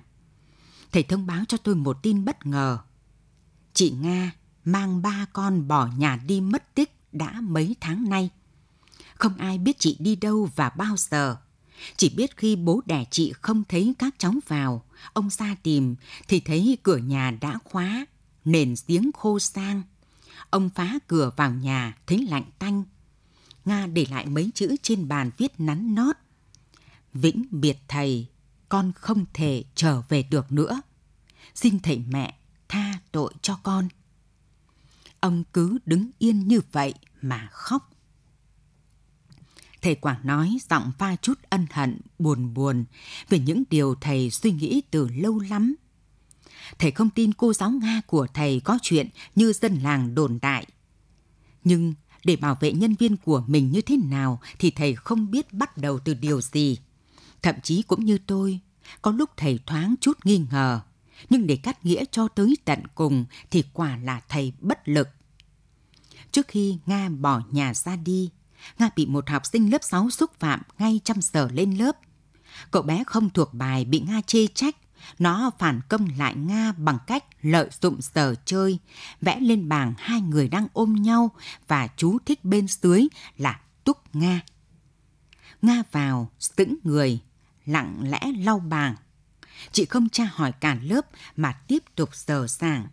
Thầy 0.92 1.02
thông 1.02 1.26
báo 1.26 1.44
cho 1.48 1.56
tôi 1.56 1.74
một 1.74 2.02
tin 2.02 2.24
bất 2.24 2.46
ngờ. 2.46 2.78
Chị 3.72 3.90
Nga 3.90 4.32
mang 4.64 5.02
ba 5.02 5.26
con 5.32 5.68
bỏ 5.68 5.86
nhà 5.86 6.20
đi 6.26 6.40
mất 6.40 6.74
tích 6.74 6.92
đã 7.12 7.40
mấy 7.40 7.76
tháng 7.80 8.08
nay. 8.08 8.30
Không 9.14 9.36
ai 9.36 9.58
biết 9.58 9.78
chị 9.78 9.96
đi 10.00 10.16
đâu 10.16 10.48
và 10.56 10.70
bao 10.70 10.96
giờ. 10.96 11.36
Chỉ 11.96 12.08
biết 12.08 12.36
khi 12.36 12.56
bố 12.56 12.80
đẻ 12.86 13.04
chị 13.10 13.32
không 13.42 13.62
thấy 13.68 13.94
các 13.98 14.14
cháu 14.18 14.32
vào, 14.48 14.84
ông 15.12 15.30
ra 15.30 15.56
tìm 15.62 15.96
thì 16.28 16.40
thấy 16.40 16.78
cửa 16.82 16.96
nhà 16.96 17.30
đã 17.40 17.58
khóa, 17.64 18.06
nền 18.44 18.74
giếng 18.86 19.10
khô 19.12 19.38
sang. 19.38 19.82
Ông 20.50 20.70
phá 20.70 20.98
cửa 21.06 21.30
vào 21.36 21.52
nhà 21.52 21.96
thấy 22.06 22.26
lạnh 22.30 22.50
tanh. 22.58 22.84
Nga 23.64 23.86
để 23.86 24.06
lại 24.10 24.26
mấy 24.26 24.50
chữ 24.54 24.76
trên 24.82 25.08
bàn 25.08 25.30
viết 25.38 25.60
nắn 25.60 25.94
nót. 25.94 26.16
Vĩnh 27.14 27.44
biệt 27.50 27.78
thầy, 27.88 28.26
con 28.68 28.92
không 28.94 29.24
thể 29.32 29.64
trở 29.74 30.02
về 30.08 30.22
được 30.22 30.52
nữa. 30.52 30.80
Xin 31.54 31.78
thầy 31.80 31.98
mẹ 31.98 32.34
tha 32.68 32.98
tội 33.12 33.32
cho 33.42 33.58
con. 33.62 33.88
Ông 35.20 35.44
cứ 35.52 35.78
đứng 35.86 36.10
yên 36.18 36.48
như 36.48 36.60
vậy 36.72 36.94
mà 37.22 37.48
khóc. 37.52 37.90
Thầy 39.82 39.94
Quảng 39.94 40.20
nói 40.24 40.58
giọng 40.70 40.92
pha 40.98 41.16
chút 41.16 41.38
ân 41.50 41.66
hận, 41.70 42.00
buồn 42.18 42.54
buồn 42.54 42.84
về 43.28 43.38
những 43.38 43.62
điều 43.70 43.94
thầy 44.00 44.30
suy 44.30 44.52
nghĩ 44.52 44.82
từ 44.90 45.08
lâu 45.08 45.38
lắm. 45.38 45.74
Thầy 46.78 46.90
không 46.90 47.10
tin 47.10 47.32
cô 47.32 47.52
giáo 47.52 47.70
Nga 47.70 48.00
của 48.06 48.26
thầy 48.34 48.60
có 48.60 48.78
chuyện 48.82 49.08
như 49.34 49.52
dân 49.52 49.74
làng 49.74 50.14
đồn 50.14 50.38
đại. 50.42 50.66
Nhưng 51.64 51.94
để 52.24 52.36
bảo 52.36 52.56
vệ 52.60 52.72
nhân 52.72 52.94
viên 52.94 53.16
của 53.16 53.44
mình 53.46 53.70
như 53.70 53.80
thế 53.80 53.96
nào 53.96 54.40
thì 54.58 54.70
thầy 54.70 54.94
không 54.94 55.30
biết 55.30 55.52
bắt 55.52 55.76
đầu 55.76 55.98
từ 55.98 56.14
điều 56.14 56.40
gì. 56.40 56.78
Thậm 57.42 57.54
chí 57.62 57.82
cũng 57.82 58.04
như 58.04 58.18
tôi, 58.26 58.60
có 59.02 59.10
lúc 59.10 59.30
thầy 59.36 59.60
thoáng 59.66 59.94
chút 60.00 60.26
nghi 60.26 60.44
ngờ, 60.50 60.80
nhưng 61.30 61.46
để 61.46 61.56
cắt 61.56 61.84
nghĩa 61.84 62.04
cho 62.10 62.28
tới 62.28 62.56
tận 62.64 62.82
cùng 62.94 63.24
thì 63.50 63.64
quả 63.72 63.96
là 63.96 64.20
thầy 64.28 64.52
bất 64.60 64.88
lực. 64.88 65.08
Trước 66.32 66.48
khi 66.48 66.78
Nga 66.86 67.08
bỏ 67.08 67.42
nhà 67.50 67.74
ra 67.74 67.96
đi, 67.96 68.30
Nga 68.78 68.90
bị 68.96 69.06
một 69.06 69.28
học 69.28 69.46
sinh 69.46 69.70
lớp 69.70 69.84
6 69.84 70.10
xúc 70.10 70.30
phạm 70.38 70.62
ngay 70.78 71.00
trong 71.04 71.20
giờ 71.20 71.48
lên 71.52 71.74
lớp. 71.74 71.96
Cậu 72.70 72.82
bé 72.82 73.04
không 73.06 73.30
thuộc 73.30 73.54
bài 73.54 73.84
bị 73.84 74.00
Nga 74.00 74.20
chê 74.26 74.46
trách, 74.46 74.76
nó 75.18 75.50
phản 75.58 75.80
công 75.88 76.08
lại 76.18 76.34
Nga 76.36 76.72
bằng 76.72 76.98
cách 77.06 77.24
lợi 77.42 77.68
dụng 77.82 77.98
giờ 78.14 78.34
chơi, 78.44 78.78
vẽ 79.20 79.40
lên 79.40 79.68
bảng 79.68 79.94
hai 79.98 80.20
người 80.20 80.48
đang 80.48 80.66
ôm 80.72 80.94
nhau 80.94 81.30
và 81.68 81.88
chú 81.96 82.18
thích 82.26 82.44
bên 82.44 82.66
dưới 82.68 83.08
là 83.36 83.60
Túc 83.84 84.16
Nga. 84.16 84.40
Nga 85.62 85.82
vào, 85.92 86.30
sững 86.38 86.76
người, 86.84 87.20
lặng 87.70 88.10
lẽ 88.10 88.20
lau 88.38 88.58
bảng. 88.58 88.96
Chị 89.72 89.84
không 89.84 90.08
tra 90.08 90.24
hỏi 90.24 90.52
cả 90.60 90.78
lớp 90.82 91.06
mà 91.36 91.52
tiếp 91.52 91.82
tục 91.94 92.10
sờ 92.12 92.46
sàng. 92.46 92.86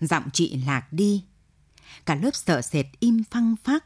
Giọng 0.00 0.30
chị 0.32 0.62
lạc 0.66 0.92
đi. 0.92 1.24
Cả 2.06 2.14
lớp 2.14 2.30
sợ 2.34 2.62
sệt 2.62 2.86
im 3.00 3.24
phăng 3.30 3.56
phắc. 3.64 3.84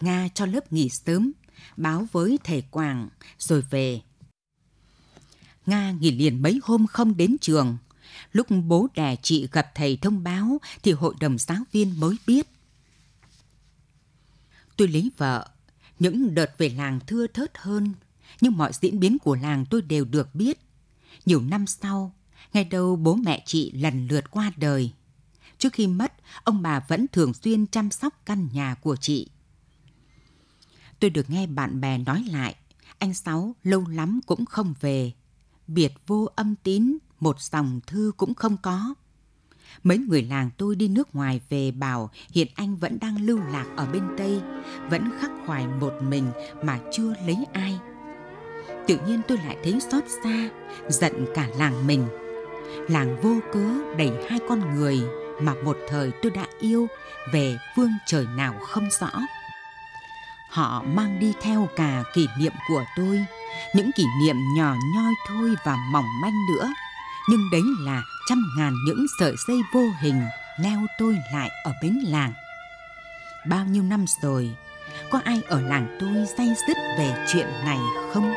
Nga 0.00 0.28
cho 0.34 0.46
lớp 0.46 0.72
nghỉ 0.72 0.88
sớm, 0.88 1.32
báo 1.76 2.06
với 2.12 2.38
thầy 2.44 2.62
Quảng 2.70 3.08
rồi 3.38 3.62
về. 3.70 4.00
Nga 5.66 5.90
nghỉ 5.90 6.10
liền 6.10 6.42
mấy 6.42 6.60
hôm 6.62 6.86
không 6.86 7.16
đến 7.16 7.36
trường. 7.40 7.78
Lúc 8.32 8.46
bố 8.66 8.88
đẻ 8.94 9.16
chị 9.22 9.48
gặp 9.52 9.70
thầy 9.74 9.96
thông 9.96 10.22
báo 10.22 10.58
thì 10.82 10.92
hội 10.92 11.14
đồng 11.20 11.38
giáo 11.38 11.58
viên 11.72 12.00
mới 12.00 12.16
biết. 12.26 12.46
Tôi 14.76 14.88
lấy 14.88 15.10
vợ, 15.16 15.48
những 15.98 16.34
đợt 16.34 16.58
về 16.58 16.68
làng 16.68 17.00
thưa 17.06 17.26
thớt 17.26 17.58
hơn, 17.58 17.92
nhưng 18.40 18.56
mọi 18.56 18.72
diễn 18.72 19.00
biến 19.00 19.18
của 19.18 19.36
làng 19.36 19.64
tôi 19.70 19.82
đều 19.82 20.04
được 20.04 20.34
biết. 20.34 20.58
Nhiều 21.26 21.40
năm 21.40 21.66
sau, 21.66 22.14
ngày 22.52 22.64
đầu 22.64 22.96
bố 22.96 23.14
mẹ 23.14 23.42
chị 23.46 23.70
lần 23.72 24.06
lượt 24.06 24.30
qua 24.30 24.52
đời. 24.56 24.92
Trước 25.58 25.72
khi 25.72 25.86
mất, 25.86 26.12
ông 26.44 26.62
bà 26.62 26.80
vẫn 26.88 27.06
thường 27.12 27.34
xuyên 27.34 27.66
chăm 27.66 27.90
sóc 27.90 28.14
căn 28.26 28.48
nhà 28.52 28.74
của 28.74 28.96
chị. 28.96 29.28
Tôi 31.00 31.10
được 31.10 31.30
nghe 31.30 31.46
bạn 31.46 31.80
bè 31.80 31.98
nói 31.98 32.24
lại, 32.30 32.54
anh 32.98 33.14
Sáu 33.14 33.54
lâu 33.62 33.86
lắm 33.88 34.20
cũng 34.26 34.44
không 34.44 34.74
về. 34.80 35.12
Biệt 35.66 35.92
vô 36.06 36.28
âm 36.36 36.54
tín, 36.54 36.98
một 37.20 37.40
dòng 37.40 37.80
thư 37.86 38.12
cũng 38.16 38.34
không 38.34 38.56
có. 38.62 38.94
Mấy 39.82 39.98
người 39.98 40.22
làng 40.22 40.50
tôi 40.58 40.76
đi 40.76 40.88
nước 40.88 41.14
ngoài 41.14 41.40
về 41.48 41.70
bảo 41.70 42.10
hiện 42.30 42.48
anh 42.54 42.76
vẫn 42.76 42.98
đang 43.00 43.26
lưu 43.26 43.38
lạc 43.38 43.66
ở 43.76 43.86
bên 43.86 44.02
Tây, 44.18 44.40
vẫn 44.90 45.10
khắc 45.20 45.30
khoải 45.46 45.66
một 45.66 45.92
mình 46.02 46.30
mà 46.64 46.80
chưa 46.92 47.14
lấy 47.26 47.36
ai. 47.52 47.78
Tự 48.86 48.98
nhiên 49.06 49.20
tôi 49.28 49.38
lại 49.46 49.56
thấy 49.64 49.80
xót 49.92 50.02
xa, 50.24 50.48
giận 50.88 51.26
cả 51.34 51.46
làng 51.56 51.86
mình. 51.86 52.06
Làng 52.88 53.20
vô 53.22 53.34
cớ 53.52 53.96
đẩy 53.96 54.10
hai 54.28 54.38
con 54.48 54.74
người 54.74 55.00
mà 55.40 55.54
một 55.64 55.78
thời 55.88 56.10
tôi 56.22 56.30
đã 56.30 56.46
yêu 56.60 56.86
về 57.32 57.56
phương 57.76 57.92
trời 58.06 58.26
nào 58.36 58.54
không 58.60 58.88
rõ. 59.00 59.10
Họ 60.50 60.82
mang 60.86 61.18
đi 61.18 61.32
theo 61.42 61.68
cả 61.76 62.02
kỷ 62.14 62.28
niệm 62.38 62.52
của 62.68 62.84
tôi, 62.96 63.24
những 63.74 63.90
kỷ 63.96 64.04
niệm 64.22 64.36
nhỏ 64.56 64.74
nhoi 64.94 65.12
thôi 65.28 65.54
và 65.64 65.76
mỏng 65.92 66.20
manh 66.22 66.46
nữa. 66.48 66.72
Nhưng 67.28 67.50
đấy 67.52 67.62
là 67.80 68.02
trăm 68.28 68.44
ngàn 68.56 68.74
những 68.86 69.06
sợi 69.18 69.34
dây 69.48 69.56
vô 69.74 69.82
hình 70.00 70.22
neo 70.60 70.80
tôi 70.98 71.16
lại 71.32 71.50
ở 71.64 71.72
bến 71.82 71.98
làng. 72.06 72.32
Bao 73.46 73.64
nhiêu 73.64 73.82
năm 73.82 74.04
rồi, 74.22 74.50
có 75.10 75.20
ai 75.24 75.42
ở 75.48 75.60
làng 75.60 75.96
tôi 76.00 76.26
say 76.36 76.46
dứt 76.68 76.76
về 76.98 77.26
chuyện 77.32 77.46
này 77.64 77.78
không? 78.12 78.34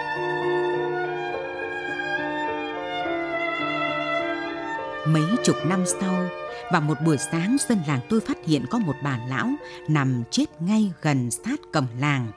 Mấy 5.07 5.23
chục 5.43 5.55
năm 5.65 5.83
sau, 5.85 6.29
vào 6.71 6.81
một 6.81 7.01
buổi 7.05 7.17
sáng 7.17 7.57
dân 7.69 7.79
làng 7.87 7.99
tôi 8.09 8.19
phát 8.19 8.37
hiện 8.45 8.65
có 8.69 8.79
một 8.79 8.95
bà 9.03 9.19
lão 9.29 9.49
nằm 9.87 10.23
chết 10.31 10.45
ngay 10.59 10.91
gần 11.01 11.31
sát 11.31 11.59
cổng 11.73 11.87
làng. 11.99 12.31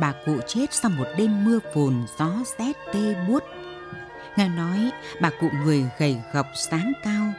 Bà 0.00 0.14
cụ 0.26 0.36
chết 0.46 0.74
sau 0.74 0.90
một 0.90 1.06
đêm 1.16 1.44
mưa 1.44 1.58
phùn 1.74 1.94
gió 2.18 2.30
rét 2.58 2.72
tê 2.92 3.14
buốt. 3.28 3.42
Nghe 4.36 4.48
nói 4.48 4.90
bà 5.20 5.30
cụ 5.40 5.48
người 5.64 5.84
gầy 5.98 6.16
gọc 6.32 6.46
sáng 6.54 6.92
cao, 7.04 7.32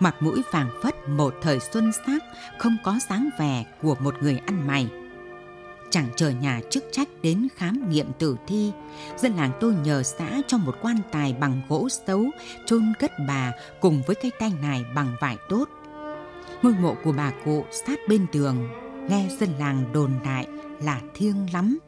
mặt 0.00 0.14
mũi 0.20 0.42
vàng 0.52 0.70
phất 0.82 1.08
một 1.08 1.34
thời 1.42 1.60
xuân 1.60 1.92
sắc 2.06 2.22
không 2.58 2.76
có 2.84 2.98
dáng 3.08 3.28
vẻ 3.38 3.64
của 3.82 3.94
một 4.00 4.22
người 4.22 4.40
ăn 4.46 4.66
mày 4.66 4.88
chẳng 5.90 6.08
chờ 6.16 6.30
nhà 6.30 6.60
chức 6.70 6.84
trách 6.92 7.08
đến 7.22 7.48
khám 7.56 7.90
nghiệm 7.90 8.12
tử 8.18 8.36
thi, 8.46 8.72
dân 9.18 9.34
làng 9.34 9.52
tôi 9.60 9.74
nhờ 9.74 10.02
xã 10.02 10.40
cho 10.46 10.58
một 10.58 10.76
quan 10.82 11.00
tài 11.12 11.32
bằng 11.32 11.62
gỗ 11.68 11.88
xấu 11.88 12.24
chôn 12.66 12.92
cất 12.98 13.12
bà 13.28 13.52
cùng 13.80 14.02
với 14.06 14.16
cây 14.22 14.32
tay 14.38 14.52
nài 14.62 14.84
bằng 14.94 15.16
vải 15.20 15.36
tốt. 15.48 15.68
Ngôi 16.62 16.72
mộ 16.72 16.96
của 17.04 17.12
bà 17.12 17.32
cụ 17.44 17.64
sát 17.86 17.98
bên 18.08 18.26
tường, 18.32 18.68
nghe 19.08 19.28
dân 19.40 19.50
làng 19.58 19.92
đồn 19.92 20.10
đại 20.24 20.46
là 20.82 21.00
thiêng 21.14 21.52
lắm. 21.52 21.78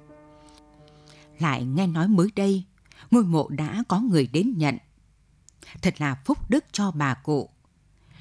Lại 1.39 1.65
nghe 1.65 1.87
nói 1.87 2.09
mới 2.09 2.29
đây, 2.37 2.65
ngôi 3.11 3.23
mộ 3.23 3.49
đã 3.49 3.85
có 3.89 4.01
người 4.01 4.27
đến 4.27 4.55
nhận. 4.57 4.79
Thật 5.83 5.95
là 6.01 6.15
phúc 6.25 6.39
đức 6.51 6.65
cho 6.73 6.91
bà 6.91 7.15
cụ. 7.15 7.51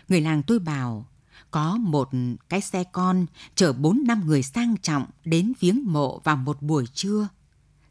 Người 0.09 0.21
làng 0.21 0.43
tôi 0.43 0.59
bảo 0.59 1.05
có 1.51 1.77
một 1.77 2.09
cái 2.49 2.61
xe 2.61 2.83
con 2.83 3.25
chở 3.55 3.73
bốn 3.73 4.03
năm 4.07 4.25
người 4.25 4.43
sang 4.43 4.77
trọng 4.77 5.05
đến 5.25 5.53
viếng 5.59 5.83
mộ 5.85 6.19
vào 6.19 6.37
một 6.37 6.61
buổi 6.61 6.87
trưa. 6.93 7.27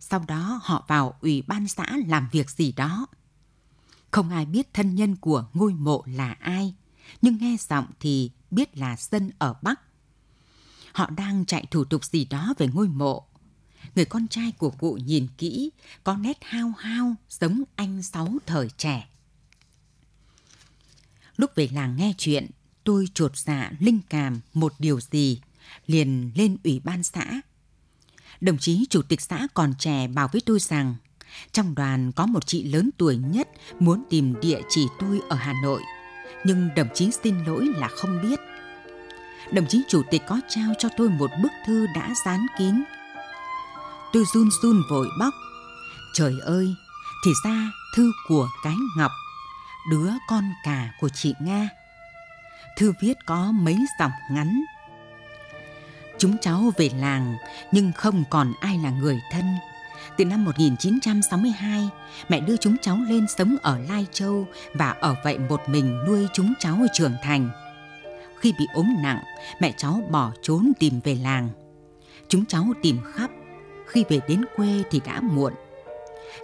Sau 0.01 0.25
đó 0.29 0.61
họ 0.63 0.85
vào 0.89 1.19
ủy 1.21 1.43
ban 1.43 1.69
xã 1.69 1.97
làm 2.07 2.29
việc 2.33 2.51
gì 2.51 2.73
đó. 2.73 3.07
Không 4.11 4.31
ai 4.31 4.47
biết 4.47 4.75
thân 4.75 4.95
nhân 4.95 5.17
của 5.17 5.47
ngôi 5.55 5.75
mộ 5.75 6.03
là 6.07 6.33
ai, 6.33 6.75
nhưng 7.23 7.39
nghe 7.39 7.57
giọng 7.69 7.87
thì 8.01 8.31
biết 8.51 8.77
là 8.77 8.97
dân 8.97 9.31
ở 9.39 9.55
Bắc. 9.63 9.81
Họ 10.93 11.11
đang 11.11 11.45
chạy 11.45 11.67
thủ 11.71 11.85
tục 11.85 12.05
gì 12.05 12.25
đó 12.25 12.55
về 12.59 12.69
ngôi 12.75 12.89
mộ. 12.89 13.27
Người 13.95 14.05
con 14.05 14.29
trai 14.29 14.53
của 14.53 14.71
cụ 14.71 14.99
nhìn 15.05 15.27
kỹ, 15.39 15.71
có 16.05 16.17
nét 16.17 16.39
hao 16.41 16.73
hao 16.79 17.15
giống 17.29 17.63
anh 17.77 18.03
Sáu 18.03 18.39
thời 18.47 18.71
trẻ. 18.71 19.09
Lúc 21.37 21.51
về 21.55 21.69
làng 21.73 21.97
nghe 21.97 22.15
chuyện, 22.19 22.51
tôi 22.87 23.09
trột 23.14 23.37
dạ 23.37 23.70
linh 23.81 24.01
cảm 24.11 24.40
một 24.55 24.72
điều 24.79 25.01
gì, 25.01 25.40
liền 25.87 26.31
lên 26.35 26.57
ủy 26.64 26.81
ban 26.85 27.03
xã. 27.03 27.40
Đồng 28.40 28.59
chí 28.59 28.87
chủ 28.90 29.03
tịch 29.03 29.20
xã 29.20 29.46
còn 29.55 29.75
trẻ 29.79 30.09
bảo 30.09 30.29
với 30.33 30.42
tôi 30.46 30.59
rằng, 30.59 30.94
trong 31.53 31.75
đoàn 31.75 32.12
có 32.12 32.27
một 32.27 32.46
chị 32.46 32.64
lớn 32.64 32.90
tuổi 32.96 33.16
nhất 33.16 33.49
muốn 33.81 34.05
tìm 34.11 34.35
địa 34.40 34.61
chỉ 34.68 34.87
tôi 34.99 35.20
ở 35.29 35.37
Hà 35.37 35.55
Nội, 35.62 35.83
nhưng 36.44 36.68
đồng 36.77 36.88
chí 36.94 37.11
xin 37.25 37.44
lỗi 37.44 37.68
là 37.77 37.88
không 37.88 38.22
biết. 38.22 38.40
Đồng 39.53 39.66
chí 39.68 39.83
chủ 39.88 40.03
tịch 40.11 40.22
có 40.29 40.40
trao 40.49 40.72
cho 40.79 40.88
tôi 40.96 41.09
một 41.09 41.31
bức 41.42 41.53
thư 41.66 41.87
đã 41.94 42.14
dán 42.25 42.46
kín. 42.59 42.75
Tôi 44.12 44.25
run 44.35 44.49
run 44.62 44.83
vội 44.90 45.09
bóc. 45.20 45.35
Trời 46.14 46.35
ơi, 46.44 46.75
thì 47.25 47.33
ra 47.44 47.70
thư 47.96 48.12
của 48.29 48.49
cái 48.64 48.77
Ngọc, 48.96 49.11
đứa 49.90 50.11
con 50.29 50.44
cả 50.64 50.92
của 51.01 51.09
chị 51.09 51.35
Nga 51.40 51.68
thư 52.77 52.93
viết 53.01 53.15
có 53.27 53.53
mấy 53.53 53.77
dòng 53.99 54.12
ngắn. 54.31 54.65
Chúng 56.19 56.37
cháu 56.41 56.73
về 56.77 56.91
làng 57.01 57.37
nhưng 57.73 57.93
không 57.93 58.25
còn 58.31 58.53
ai 58.61 58.79
là 58.79 58.91
người 58.91 59.21
thân. 59.33 59.45
Từ 60.17 60.25
năm 60.25 60.45
1962, 60.45 61.89
mẹ 62.29 62.41
đưa 62.41 62.57
chúng 62.57 62.77
cháu 62.83 62.99
lên 63.09 63.27
sống 63.29 63.57
ở 63.62 63.79
Lai 63.79 64.07
Châu 64.12 64.47
và 64.75 64.91
ở 64.91 65.15
vậy 65.25 65.39
một 65.39 65.61
mình 65.67 66.05
nuôi 66.07 66.27
chúng 66.33 66.55
cháu 66.59 66.79
trưởng 66.93 67.15
thành. 67.23 67.51
Khi 68.41 68.55
bị 68.59 68.67
ốm 68.75 68.95
nặng, 69.03 69.19
mẹ 69.61 69.73
cháu 69.77 70.03
bỏ 70.11 70.33
trốn 70.43 70.73
tìm 70.79 71.01
về 71.05 71.15
làng. 71.15 71.49
Chúng 72.29 72.47
cháu 72.47 72.65
tìm 72.83 72.99
khắp, 73.12 73.31
khi 73.87 74.05
về 74.09 74.21
đến 74.29 74.45
quê 74.57 74.83
thì 74.91 75.01
đã 75.07 75.21
muộn. 75.21 75.53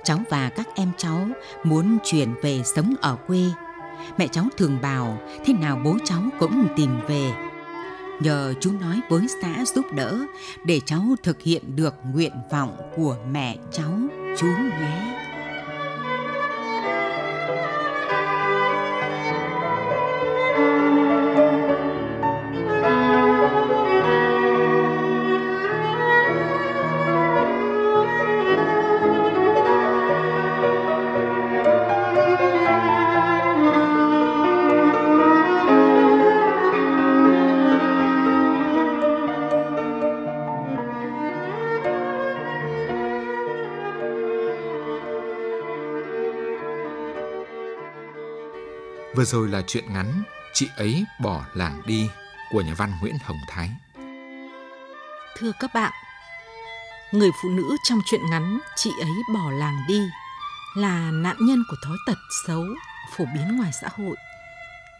Cháu 0.05 0.18
và 0.31 0.49
các 0.49 0.68
em 0.75 0.90
cháu 0.97 1.29
muốn 1.64 1.99
chuyển 2.05 2.35
về 2.42 2.62
sống 2.77 2.95
ở 3.01 3.16
quê 3.27 3.45
mẹ 4.19 4.27
cháu 4.29 4.45
thường 4.57 4.79
bảo, 4.83 5.19
thế 5.45 5.55
nào 5.55 5.81
bố 5.85 5.97
cháu 6.05 6.23
cũng 6.38 6.67
tìm 6.77 6.91
về. 7.09 7.33
Nhờ 8.21 8.55
chú 8.61 8.71
nói 8.81 9.01
với 9.09 9.27
xã 9.43 9.65
giúp 9.65 9.87
đỡ, 9.95 10.19
để 10.65 10.81
cháu 10.87 11.03
thực 11.23 11.43
hiện 11.43 11.77
được 11.77 11.95
nguyện 12.12 12.33
vọng 12.51 12.77
của 12.97 13.17
mẹ 13.33 13.57
cháu, 13.73 13.93
chú 14.38 14.47
nhé. 14.47 15.22
Vừa 49.23 49.27
rồi 49.27 49.49
là 49.49 49.63
chuyện 49.67 49.93
ngắn 49.93 50.23
Chị 50.53 50.69
ấy 50.77 51.05
bỏ 51.21 51.45
làng 51.55 51.83
đi 51.87 52.09
của 52.51 52.61
nhà 52.61 52.75
văn 52.75 52.93
Nguyễn 53.01 53.15
Hồng 53.25 53.41
Thái. 53.49 53.71
Thưa 55.37 55.53
các 55.61 55.75
bạn, 55.75 55.93
người 57.13 57.31
phụ 57.43 57.49
nữ 57.49 57.77
trong 57.89 57.99
chuyện 58.07 58.21
ngắn 58.31 58.59
Chị 58.77 58.91
ấy 59.01 59.11
bỏ 59.35 59.51
làng 59.51 59.81
đi 59.89 60.01
là 60.77 61.11
nạn 61.11 61.37
nhân 61.41 61.65
của 61.71 61.77
thói 61.85 61.97
tật 62.07 62.19
xấu 62.47 62.65
phổ 63.17 63.25
biến 63.35 63.57
ngoài 63.57 63.71
xã 63.81 63.89
hội, 63.97 64.17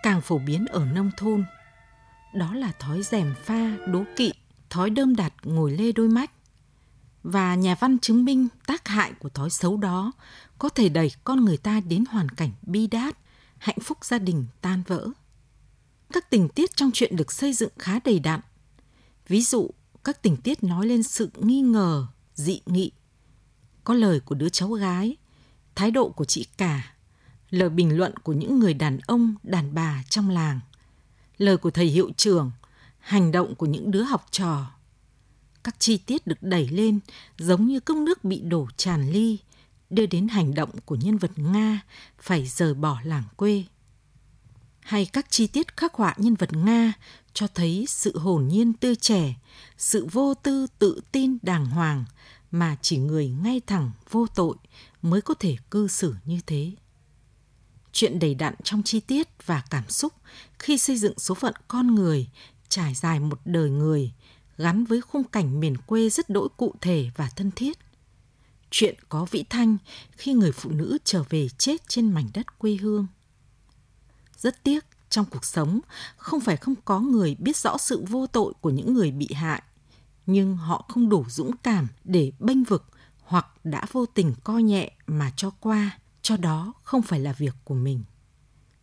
càng 0.03 0.21
phổ 0.21 0.39
biến 0.39 0.67
ở 0.67 0.85
nông 0.85 1.11
thôn. 1.17 1.45
Đó 2.35 2.55
là 2.55 2.73
thói 2.79 3.03
rèm 3.03 3.35
pha, 3.45 3.71
đố 3.87 4.05
kỵ, 4.17 4.33
thói 4.71 4.91
đơm 4.91 5.17
đặt 5.17 5.33
ngồi 5.43 5.71
lê 5.71 5.93
đôi 5.93 6.09
mắt. 6.09 6.31
Và 7.23 7.55
nhà 7.55 7.75
văn 7.75 7.99
chứng 7.99 8.25
minh 8.25 8.49
tác 8.67 8.89
hại 8.89 9.13
của 9.19 9.29
thói 9.29 9.51
xấu 9.51 9.77
đó 9.77 10.13
có 10.59 10.69
thể 10.69 10.89
đẩy 10.89 11.13
con 11.25 11.45
người 11.45 11.57
ta 11.57 11.81
đến 11.81 12.05
hoàn 12.11 12.29
cảnh 12.29 12.51
bi 12.63 12.87
đát, 12.87 13.17
hạnh 13.63 13.81
phúc 13.83 14.05
gia 14.05 14.19
đình 14.19 14.47
tan 14.61 14.83
vỡ. 14.87 15.09
Các 16.13 16.31
tình 16.31 16.49
tiết 16.49 16.77
trong 16.77 16.91
chuyện 16.95 17.17
được 17.17 17.33
xây 17.33 17.53
dựng 17.53 17.73
khá 17.79 17.99
đầy 18.05 18.19
đặn. 18.19 18.41
Ví 19.29 19.43
dụ, 19.43 19.71
các 20.05 20.23
tình 20.23 20.37
tiết 20.37 20.65
nói 20.65 20.87
lên 20.87 21.03
sự 21.03 21.31
nghi 21.41 21.61
ngờ, 21.61 22.07
dị 22.35 22.61
nghị. 22.67 22.91
Có 23.85 23.95
lời 23.95 24.21
của 24.21 24.35
đứa 24.35 24.49
cháu 24.49 24.71
gái, 24.71 25.17
thái 25.75 25.91
độ 25.91 26.09
của 26.09 26.25
chị 26.25 26.47
cả, 26.57 26.95
lời 27.51 27.69
bình 27.69 27.97
luận 27.97 28.17
của 28.17 28.33
những 28.33 28.59
người 28.59 28.75
đàn 28.75 28.99
ông, 29.07 29.35
đàn 29.43 29.75
bà 29.75 30.03
trong 30.09 30.31
làng, 30.31 30.61
lời 31.39 31.57
của 31.57 31.71
thầy 31.71 31.87
hiệu 31.87 32.11
trưởng, 32.17 32.51
hành 32.99 33.33
động 33.33 33.55
của 33.55 33.67
những 33.67 33.91
đứa 33.91 34.03
học 34.03 34.27
trò. 34.31 34.71
Các 35.65 35.81
chi 35.81 35.99
tiết 35.99 36.27
được 36.27 36.43
đẩy 36.43 36.69
lên 36.69 37.01
giống 37.39 37.67
như 37.67 37.81
cốc 37.81 37.97
nước 37.97 38.25
bị 38.25 38.41
đổ 38.41 38.69
tràn 38.77 39.11
ly, 39.11 39.39
đưa 39.93 40.07
đến 40.07 40.29
hành 40.29 40.55
động 40.55 40.71
của 40.85 40.95
nhân 40.95 41.17
vật 41.17 41.31
Nga 41.37 41.81
phải 42.21 42.47
rời 42.47 42.75
bỏ 42.75 42.99
làng 43.05 43.25
quê. 43.37 43.65
Hay 44.81 45.07
các 45.07 45.27
chi 45.31 45.47
tiết 45.47 45.77
khắc 45.77 45.95
họa 45.95 46.15
nhân 46.17 46.35
vật 46.35 46.53
Nga 46.53 46.93
cho 47.33 47.47
thấy 47.55 47.85
sự 47.89 48.19
hồn 48.19 48.49
nhiên 48.49 48.73
tươi 48.73 48.97
trẻ, 48.97 49.35
sự 49.79 50.07
vô 50.13 50.35
tư 50.35 50.67
tự 50.79 51.01
tin 51.13 51.39
đàng 51.43 51.67
hoàng 51.67 52.05
mà 52.51 52.77
chỉ 52.83 52.97
người 52.97 53.29
ngay 53.29 53.61
thẳng 53.67 53.91
vô 54.11 54.27
tội 54.35 54.57
mới 55.03 55.21
có 55.21 55.35
thể 55.35 55.57
cư 55.71 55.89
xử 55.89 56.15
như 56.25 56.41
thế. 56.47 56.73
Chuyện 57.93 58.19
đầy 58.19 58.35
đặn 58.35 58.55
trong 58.65 58.83
chi 58.83 59.01
tiết 59.01 59.29
và 59.47 59.63
cảm 59.71 59.89
xúc 59.89 60.13
khi 60.59 60.79
xây 60.79 60.97
dựng 60.97 61.19
số 61.19 61.35
phận 61.35 61.55
con 61.69 61.95
người 61.95 62.29
trải 62.69 62.95
dài 62.95 63.21
một 63.21 63.41
đời 63.45 63.71
người 63.71 64.13
gắn 64.57 64.85
với 64.85 65.01
khung 65.01 65.25
cảnh 65.25 65.61
miền 65.61 65.77
quê 65.77 66.11
rất 66.11 66.31
đỗi 66.31 66.49
cụ 66.57 66.75
thể 66.81 67.11
và 67.17 67.29
thân 67.37 67.51
thiết– 67.51 67.79
chuyện 68.73 68.95
có 69.09 69.27
vĩ 69.31 69.45
thanh 69.51 69.77
khi 70.13 70.33
người 70.33 70.53
phụ 70.53 70.71
nữ 70.71 70.99
trở 71.05 71.23
về 71.31 71.49
chết 71.49 71.89
trên 71.89 72.13
mảnh 72.13 72.29
đất 72.35 72.59
quê 72.59 72.77
hương. 72.77 73.07
Rất 74.37 74.63
tiếc, 74.63 74.85
trong 75.11 75.25
cuộc 75.31 75.45
sống, 75.45 75.81
không 76.17 76.41
phải 76.41 76.57
không 76.57 76.75
có 76.85 77.01
người 77.01 77.35
biết 77.35 77.57
rõ 77.57 77.79
sự 77.79 78.05
vô 78.09 78.27
tội 78.27 78.53
của 78.61 78.71
những 78.71 78.95
người 78.95 79.11
bị 79.11 79.29
hại, 79.35 79.63
nhưng 80.27 80.57
họ 80.57 80.85
không 80.89 81.09
đủ 81.09 81.25
dũng 81.29 81.57
cảm 81.57 81.89
để 82.05 82.33
bênh 82.39 82.65
vực 82.65 82.85
hoặc 83.23 83.47
đã 83.65 83.87
vô 83.93 84.07
tình 84.07 84.35
coi 84.45 84.63
nhẹ 84.63 84.93
mà 85.07 85.33
cho 85.37 85.51
qua, 85.51 85.99
cho 86.23 86.37
đó 86.37 86.73
không 86.83 87.03
phải 87.03 87.21
là 87.21 87.33
việc 87.33 87.55
của 87.65 87.75
mình. 87.75 88.05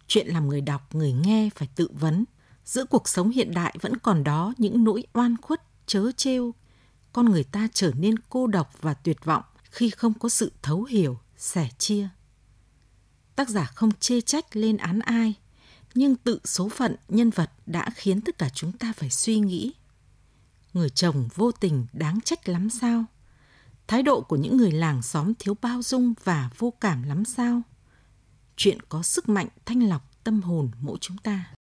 Chuyện 0.07 0.27
làm 0.27 0.47
người 0.47 0.61
đọc, 0.61 0.95
người 0.95 1.13
nghe 1.13 1.49
phải 1.55 1.67
tự 1.75 1.89
vấn. 1.93 2.25
Giữa 2.65 2.85
cuộc 2.85 3.09
sống 3.09 3.29
hiện 3.29 3.53
đại 3.53 3.75
vẫn 3.81 3.97
còn 3.97 4.23
đó 4.23 4.53
những 4.57 4.83
nỗi 4.83 5.03
oan 5.13 5.35
khuất, 5.41 5.61
chớ 5.85 6.11
trêu. 6.17 6.53
Con 7.13 7.25
người 7.25 7.43
ta 7.43 7.67
trở 7.73 7.91
nên 7.91 8.15
cô 8.29 8.47
độc 8.47 8.81
và 8.81 8.93
tuyệt 8.93 9.25
vọng 9.25 9.43
khi 9.69 9.89
không 9.89 10.13
có 10.13 10.29
sự 10.29 10.51
thấu 10.61 10.83
hiểu, 10.83 11.19
sẻ 11.37 11.69
chia. 11.77 12.09
Tác 13.35 13.49
giả 13.49 13.65
không 13.75 13.91
chê 13.99 14.21
trách 14.21 14.55
lên 14.55 14.77
án 14.77 14.99
ai, 14.99 15.33
nhưng 15.95 16.15
tự 16.15 16.39
số 16.45 16.69
phận 16.69 16.95
nhân 17.07 17.29
vật 17.29 17.51
đã 17.65 17.89
khiến 17.95 18.21
tất 18.21 18.37
cả 18.37 18.49
chúng 18.49 18.71
ta 18.71 18.93
phải 18.93 19.09
suy 19.09 19.39
nghĩ. 19.39 19.73
Người 20.73 20.89
chồng 20.89 21.29
vô 21.35 21.51
tình 21.51 21.85
đáng 21.93 22.19
trách 22.21 22.49
lắm 22.49 22.69
sao? 22.69 23.05
Thái 23.87 24.03
độ 24.03 24.21
của 24.21 24.35
những 24.35 24.57
người 24.57 24.71
làng 24.71 25.01
xóm 25.01 25.33
thiếu 25.39 25.57
bao 25.61 25.81
dung 25.81 26.13
và 26.23 26.49
vô 26.57 26.73
cảm 26.81 27.03
lắm 27.03 27.25
sao? 27.25 27.61
Chuyện 28.55 28.81
có 28.81 29.03
sức 29.03 29.29
mạnh 29.29 29.47
thanh 29.65 29.89
lọc 29.89 30.23
tâm 30.23 30.41
hồn 30.41 30.71
mỗi 30.81 30.97
chúng 31.01 31.17
ta. 31.17 31.53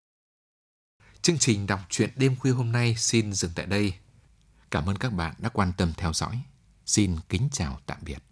Chương 1.22 1.38
trình 1.38 1.68
đọc 1.68 1.80
truyện 1.90 2.10
đêm 2.16 2.36
khuya 2.36 2.52
hôm 2.52 2.72
nay 2.72 2.96
xin 2.98 3.34
dừng 3.34 3.52
tại 3.56 3.66
đây. 3.66 3.94
Cảm 4.72 4.90
ơn 4.90 4.98
các 4.98 5.10
bạn 5.14 5.34
đã 5.38 5.50
quan 5.50 5.74
tâm 5.78 5.94
theo 5.98 6.14
dõi. 6.14 6.42
Xin 6.88 7.16
kính 7.30 7.48
chào 7.52 7.80
tạm 7.86 7.98
biệt. 8.02 8.27